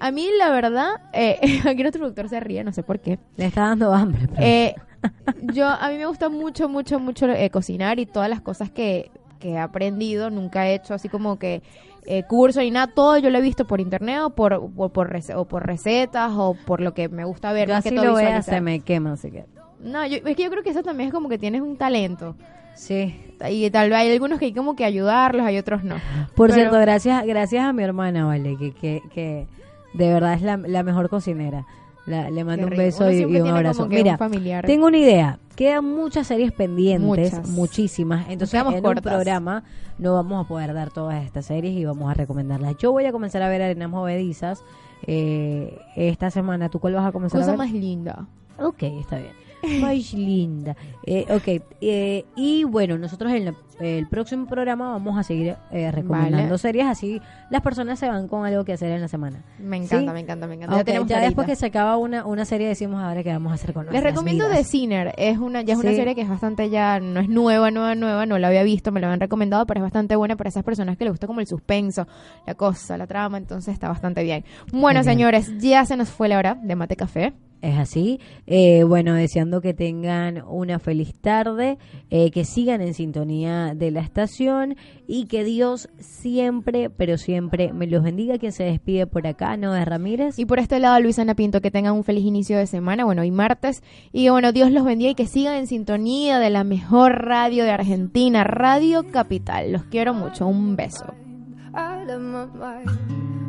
[0.00, 3.18] a mí la verdad, eh, aquí nuestro productor se ríe, no sé por qué.
[3.36, 4.28] le está dando hambre.
[4.28, 4.74] pero- Eh,
[5.52, 9.10] yo a mí me gusta mucho, mucho, mucho eh, cocinar y todas las cosas que,
[9.38, 10.30] que he aprendido.
[10.30, 11.62] Nunca he hecho así como que
[12.06, 12.88] eh, curso ni nada.
[12.88, 16.32] Todo yo lo he visto por internet o por, o por, rece- o por recetas
[16.34, 17.68] o por lo que me gusta ver.
[17.68, 19.44] Yo que así todo lo vea, se me quema, así que
[19.80, 22.34] No, yo- es que yo creo que eso también es como que tienes un talento.
[22.74, 23.24] sí.
[23.48, 25.94] Y tal vez hay algunos que hay como que ayudarlos, hay otros no.
[26.34, 29.46] Por Pero- cierto, gracias gracias a mi hermana, vale, que, que, que
[29.94, 31.66] de verdad es la, la mejor cocinera.
[32.06, 33.86] La- le mando un beso y, un abrazo.
[33.86, 34.64] Mira, un familiar.
[34.64, 35.38] tengo una idea.
[35.56, 37.48] Quedan muchas series pendientes, Muchas.
[37.50, 38.28] muchísimas.
[38.30, 39.04] Entonces, en cortas.
[39.04, 39.64] un programa
[39.98, 42.76] no vamos a poder dar todas estas series y vamos a recomendarlas.
[42.78, 44.62] Yo voy a comenzar a ver Arenas Movedizas
[45.06, 46.68] eh, esta semana.
[46.68, 47.58] ¿Tú cuál vas a comenzar Cosa a ver?
[47.58, 48.26] más linda.
[48.58, 49.32] Ok, está bien.
[49.80, 50.76] Más linda.
[51.04, 55.92] Eh, ok, eh, y bueno, nosotros en la- el próximo programa vamos a seguir eh,
[55.92, 56.58] recomendando Vale.
[56.58, 59.44] series, así las personas se van con algo que hacer en la semana.
[59.60, 60.14] Me encanta, ¿Sí?
[60.14, 60.74] me encanta, me encanta.
[60.74, 61.28] Ok, ya tenemos ya clarita.
[61.28, 63.92] después que se acaba una, una serie decimos ahora qué vamos a hacer con Les
[63.92, 64.58] nuestras recomiendo vidas.
[64.58, 65.96] The Sinner, es una, ya es una Sí.
[65.96, 69.00] serie que es bastante ya, no es nueva, nueva, nueva, no la había visto, me
[69.00, 71.46] la habían recomendado, pero es bastante buena para esas personas que les gusta como el
[71.46, 72.08] suspenso,
[72.46, 74.44] la cosa, la trama, entonces está bastante bien.
[74.72, 75.04] Bueno, Genial.
[75.04, 77.32] señores, ya se nos fue la hora de Mate Café.
[77.60, 78.20] Es así.
[78.46, 81.78] Eh, bueno, deseando que tengan una feliz tarde,
[82.10, 84.76] eh, que sigan en sintonía de la estación
[85.08, 88.38] y que Dios siempre, pero siempre me los bendiga.
[88.38, 90.38] Quien se despide por acá, Noé Ramírez.
[90.38, 93.32] Y por este lado, Luisana Pinto, que tengan un feliz inicio de semana, bueno, hoy
[93.32, 93.82] martes,
[94.12, 97.64] y que, bueno, Dios los bendiga y que sigan en sintonía de la mejor radio
[97.64, 99.72] de Argentina, Radio Capital.
[99.72, 101.12] Los quiero mucho, un beso.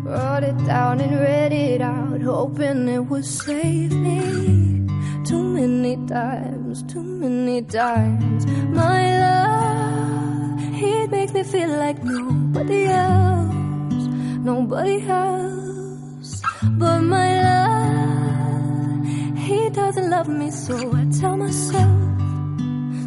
[0.04, 4.88] Wrote it down and read it out, hoping it would save me.
[5.26, 8.45] Too many times, too many times.
[8.45, 14.08] My love, it makes me feel like nobody else,
[14.41, 16.41] nobody else.
[16.64, 19.06] But my love,
[19.38, 22.00] he doesn't love me, so I tell myself,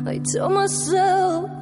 [0.07, 1.62] I tell myself.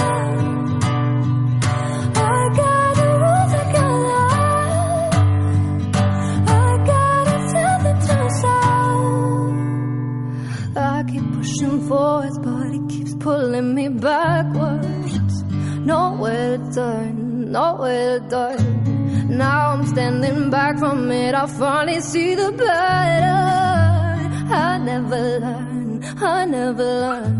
[13.21, 15.43] pulling me backwards.
[15.85, 19.37] Nowhere to turn, nowhere to turn.
[19.37, 21.33] Now I'm standing back from it.
[21.33, 24.31] I finally see the pattern.
[24.51, 27.33] I never learn, I never learn.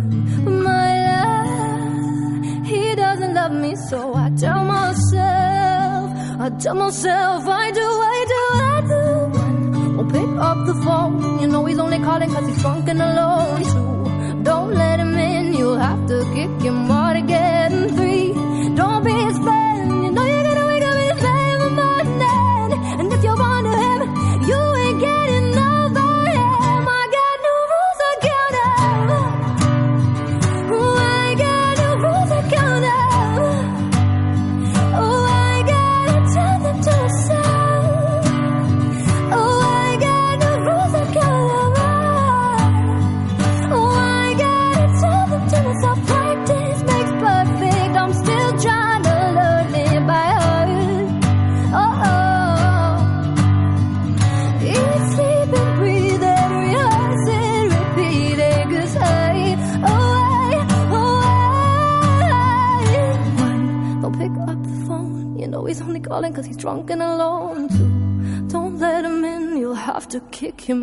[0.63, 6.05] My love, he doesn't love me, so I tell myself,
[6.39, 9.03] I tell myself, I do, I do, I do.
[9.99, 11.39] I'll pick up the phone.
[11.41, 14.00] You know he's only calling 'cause he's drunk and alone
[15.81, 17.89] have to kick him out again.
[17.95, 18.10] Three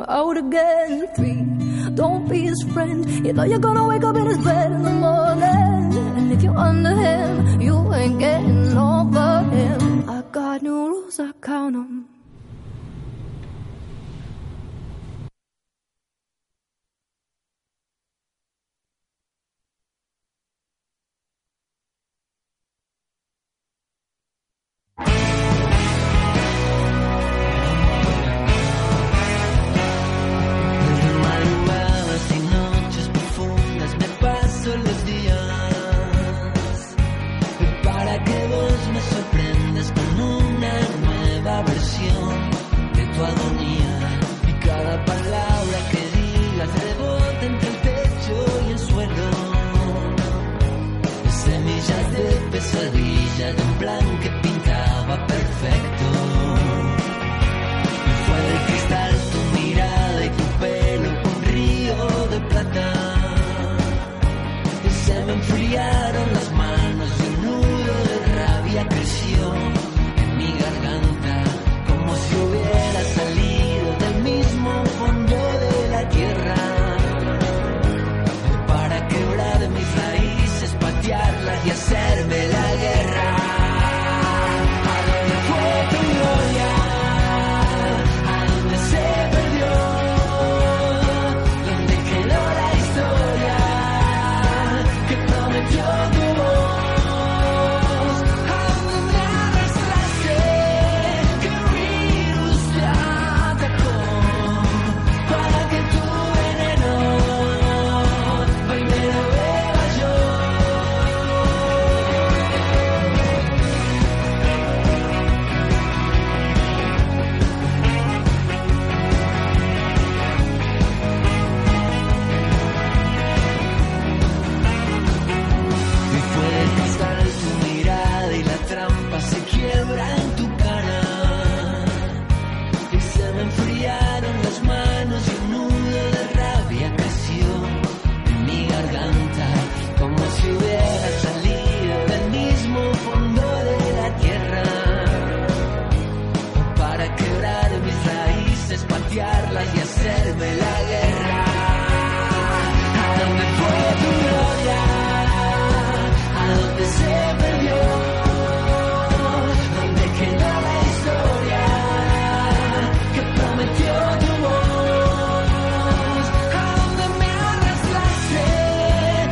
[0.08, 1.06] out again.
[1.14, 1.44] Three,
[1.94, 3.08] don't be his friend.
[3.26, 4.97] You know you're gonna wake up in his bed.